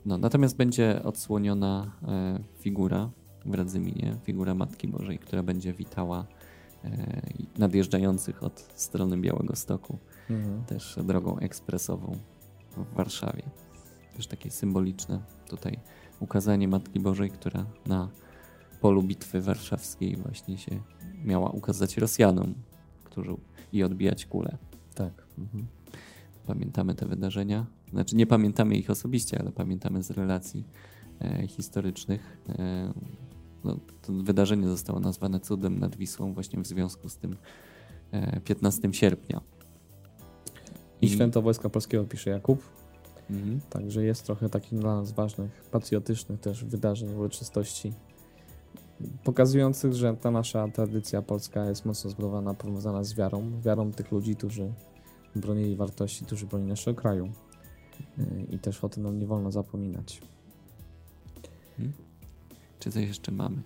No, 0.05 0.17
natomiast 0.17 0.55
będzie 0.57 1.03
odsłoniona 1.03 1.91
e, 2.07 2.39
figura 2.59 3.09
w 3.45 3.53
Radzyminie, 3.53 4.17
figura 4.23 4.55
Matki 4.55 4.87
Bożej, 4.87 5.19
która 5.19 5.43
będzie 5.43 5.73
witała 5.73 6.25
e, 6.83 7.21
nadjeżdżających 7.57 8.43
od 8.43 8.71
strony 8.75 9.17
Białego 9.17 9.55
Stoku, 9.55 9.97
mhm. 10.29 10.65
też 10.65 10.99
drogą 11.03 11.37
ekspresową 11.37 12.17
w 12.77 12.95
Warszawie. 12.95 13.43
Też 14.15 14.27
takie 14.27 14.51
symboliczne 14.51 15.19
tutaj 15.49 15.79
ukazanie 16.19 16.67
Matki 16.67 16.99
Bożej, 16.99 17.29
która 17.29 17.65
na 17.85 18.09
polu 18.81 19.03
bitwy 19.03 19.41
warszawskiej 19.41 20.15
właśnie 20.15 20.57
się 20.57 20.79
miała 21.25 21.49
ukazać 21.49 21.97
Rosjanom, 21.97 22.53
którzy 23.03 23.35
i 23.73 23.83
odbijać 23.83 24.25
kule. 24.25 24.57
Tak. 24.95 25.27
Mhm. 25.37 25.67
Pamiętamy 26.47 26.95
te 26.95 27.05
wydarzenia. 27.05 27.65
Znaczy 27.91 28.15
nie 28.15 28.27
pamiętamy 28.27 28.75
ich 28.75 28.89
osobiście, 28.89 29.39
ale 29.39 29.51
pamiętamy 29.51 30.03
z 30.03 30.11
relacji 30.11 30.63
e, 31.21 31.47
historycznych. 31.47 32.37
E, 32.49 32.93
no, 33.63 33.79
to 34.01 34.13
wydarzenie 34.13 34.67
zostało 34.67 34.99
nazwane 34.99 35.39
cudem 35.39 35.79
nad 35.79 35.95
Wisłą 35.95 36.33
właśnie 36.33 36.61
w 36.61 36.67
związku 36.67 37.09
z 37.09 37.17
tym 37.17 37.35
e, 38.11 38.41
15 38.41 38.93
sierpnia. 38.93 39.41
I, 41.01 41.05
I 41.05 41.09
święto 41.09 41.41
Wojska 41.41 41.69
Polskiego 41.69 42.03
pisze 42.03 42.29
Jakub. 42.29 42.63
Mhm. 43.29 43.59
Także 43.69 44.03
jest 44.03 44.25
trochę 44.25 44.49
takich 44.49 44.79
dla 44.79 44.95
nas 44.95 45.11
ważnych, 45.11 45.51
patriotycznych 45.71 46.39
też 46.39 46.65
wydarzeń, 46.65 47.13
uroczystości 47.15 47.93
pokazujących, 49.23 49.93
że 49.93 50.17
ta 50.21 50.31
nasza 50.31 50.67
tradycja 50.67 51.21
polska 51.21 51.65
jest 51.65 51.85
mocno 51.85 52.09
zbudowana, 52.09 52.53
powiązana 52.53 53.03
z 53.03 53.13
wiarą, 53.13 53.61
wiarą 53.61 53.91
tych 53.91 54.11
ludzi, 54.11 54.35
którzy 54.35 54.73
bronili 55.35 55.75
wartości, 55.75 56.25
którzy 56.25 56.45
bronili 56.45 56.69
naszego 56.69 57.01
kraju. 57.01 57.31
Y, 58.19 58.47
I 58.51 58.59
też 58.59 58.83
o 58.83 58.89
tym 58.89 59.03
nam 59.03 59.19
nie 59.19 59.27
wolno 59.27 59.51
zapominać. 59.51 60.21
Hmm? 61.77 61.93
Czy 62.79 62.91
coś 62.91 63.07
jeszcze 63.07 63.31
mamy? 63.31 63.61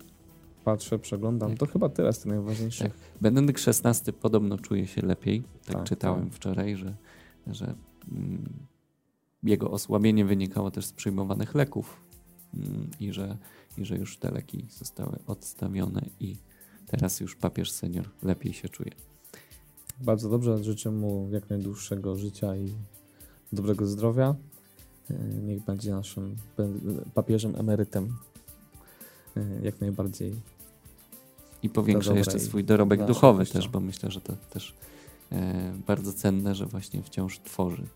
Patrzę, 0.64 0.98
przeglądam. 0.98 1.50
Tak. 1.50 1.58
To 1.58 1.66
chyba 1.66 1.88
teraz 1.88 2.20
to 2.20 2.28
najważniejsze. 2.28 2.84
Tak. 2.84 2.92
Benedykt 3.20 3.68
XVI 3.68 4.12
podobno 4.12 4.58
czuje 4.58 4.86
się 4.86 5.02
lepiej. 5.02 5.42
Tak, 5.42 5.76
tak 5.76 5.84
czytałem 5.84 6.24
tak. 6.24 6.34
wczoraj, 6.34 6.76
że, 6.76 6.94
że 7.46 7.74
mm, 8.12 8.66
jego 9.42 9.70
osłabienie 9.70 10.24
wynikało 10.24 10.70
też 10.70 10.86
z 10.86 10.92
przyjmowanych 10.92 11.54
leków 11.54 12.00
mm, 12.54 12.90
i 13.00 13.12
że 13.12 13.36
i 13.78 13.84
że 13.84 13.96
już 13.96 14.16
te 14.16 14.30
leki 14.30 14.66
zostały 14.70 15.18
odstawione 15.26 16.02
i 16.20 16.36
teraz 16.86 17.20
już 17.20 17.36
papież 17.36 17.72
senior 17.72 18.10
lepiej 18.22 18.52
się 18.52 18.68
czuje. 18.68 18.90
Bardzo 20.00 20.28
dobrze, 20.28 20.64
życzę 20.64 20.90
mu 20.90 21.28
jak 21.32 21.50
najdłuższego 21.50 22.16
życia 22.16 22.56
i 22.56 22.74
dobrego 23.52 23.86
zdrowia. 23.86 24.34
E, 25.10 25.14
niech 25.24 25.64
będzie 25.64 25.90
naszym 25.90 26.36
papieżem 27.14 27.56
emerytem 27.56 28.16
e, 29.36 29.44
jak 29.62 29.80
najbardziej. 29.80 30.34
I 31.62 31.70
powiększa 31.70 32.14
jeszcze 32.14 32.40
swój 32.40 32.64
dorobek 32.64 33.06
duchowy 33.06 33.46
też, 33.46 33.68
bo 33.68 33.80
myślę, 33.80 34.10
że 34.10 34.20
to 34.20 34.32
też 34.50 34.74
e, 35.32 35.72
bardzo 35.86 36.12
cenne, 36.12 36.54
że 36.54 36.66
właśnie 36.66 37.02
wciąż 37.02 37.38
tworzy 37.38 37.86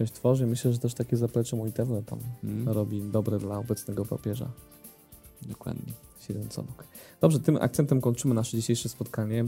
coś 0.00 0.10
tworzy. 0.12 0.46
Myślę, 0.46 0.72
że 0.72 0.78
też 0.78 0.94
takie 0.94 1.16
zaplecze 1.16 1.56
modlitewne 1.56 2.02
tam 2.02 2.18
mm. 2.44 2.68
robi 2.68 3.02
dobre 3.02 3.38
dla 3.38 3.58
obecnego 3.58 4.04
papieża. 4.04 4.50
Dokładnie. 5.42 5.92
Obok. 6.56 6.84
Dobrze, 7.20 7.40
tym 7.40 7.56
akcentem 7.56 8.00
kończymy 8.00 8.34
nasze 8.34 8.56
dzisiejsze 8.56 8.88
spotkanie. 8.88 9.44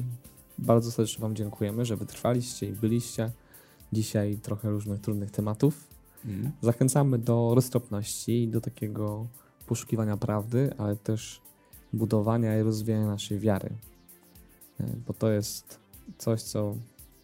Bardzo 0.58 0.90
serdecznie 0.90 1.22
Wam 1.22 1.36
dziękujemy, 1.36 1.84
że 1.84 1.96
wytrwaliście 1.96 2.68
i 2.68 2.72
byliście. 2.72 3.30
Dzisiaj 3.92 4.36
trochę 4.42 4.70
różnych 4.70 5.00
trudnych 5.00 5.30
tematów. 5.30 5.84
Mm. 6.24 6.52
Zachęcamy 6.62 7.18
do 7.18 7.52
roztropności 7.54 8.42
i 8.42 8.48
do 8.48 8.60
takiego 8.60 9.26
poszukiwania 9.66 10.16
prawdy, 10.16 10.74
ale 10.78 10.96
też 10.96 11.40
budowania 11.92 12.58
i 12.58 12.62
rozwijania 12.62 13.06
naszej 13.06 13.38
wiary. 13.38 13.68
E, 14.80 14.86
bo 15.06 15.12
to 15.12 15.30
jest 15.30 15.78
coś, 16.18 16.42
co 16.42 16.76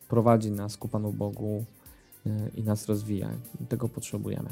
prowadzi 0.08 0.50
nas 0.50 0.76
ku 0.76 0.88
Panu 0.88 1.12
Bogu, 1.12 1.64
i 2.54 2.62
nas 2.62 2.86
rozwija. 2.86 3.30
Tego 3.68 3.88
potrzebujemy. 3.88 4.48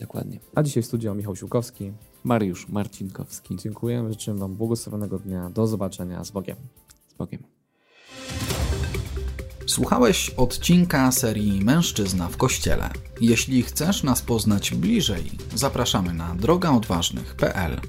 Dokładnie. 0.00 0.40
A 0.54 0.62
dzisiaj 0.62 0.82
w 0.82 0.86
studio 0.86 1.14
Michał 1.14 1.36
Siłkowski. 1.36 1.92
Mariusz 2.24 2.68
Marcinkowski. 2.68 3.56
Dziękujemy, 3.56 4.12
życzę 4.12 4.34
Wam 4.34 4.54
błogosławionego 4.54 5.18
dnia. 5.18 5.50
Do 5.50 5.66
zobaczenia. 5.66 6.24
Z 6.24 6.30
Bogiem. 6.30 6.56
Z 7.08 7.14
Bogiem. 7.14 7.42
Słuchałeś 9.66 10.30
odcinka 10.30 11.12
serii 11.12 11.64
Mężczyzna 11.64 12.28
w 12.28 12.36
Kościele. 12.36 12.90
Jeśli 13.20 13.62
chcesz 13.62 14.02
nas 14.02 14.22
poznać 14.22 14.74
bliżej, 14.74 15.30
zapraszamy 15.54 16.14
na 16.14 16.34
drogaodważnych.pl. 16.34 17.80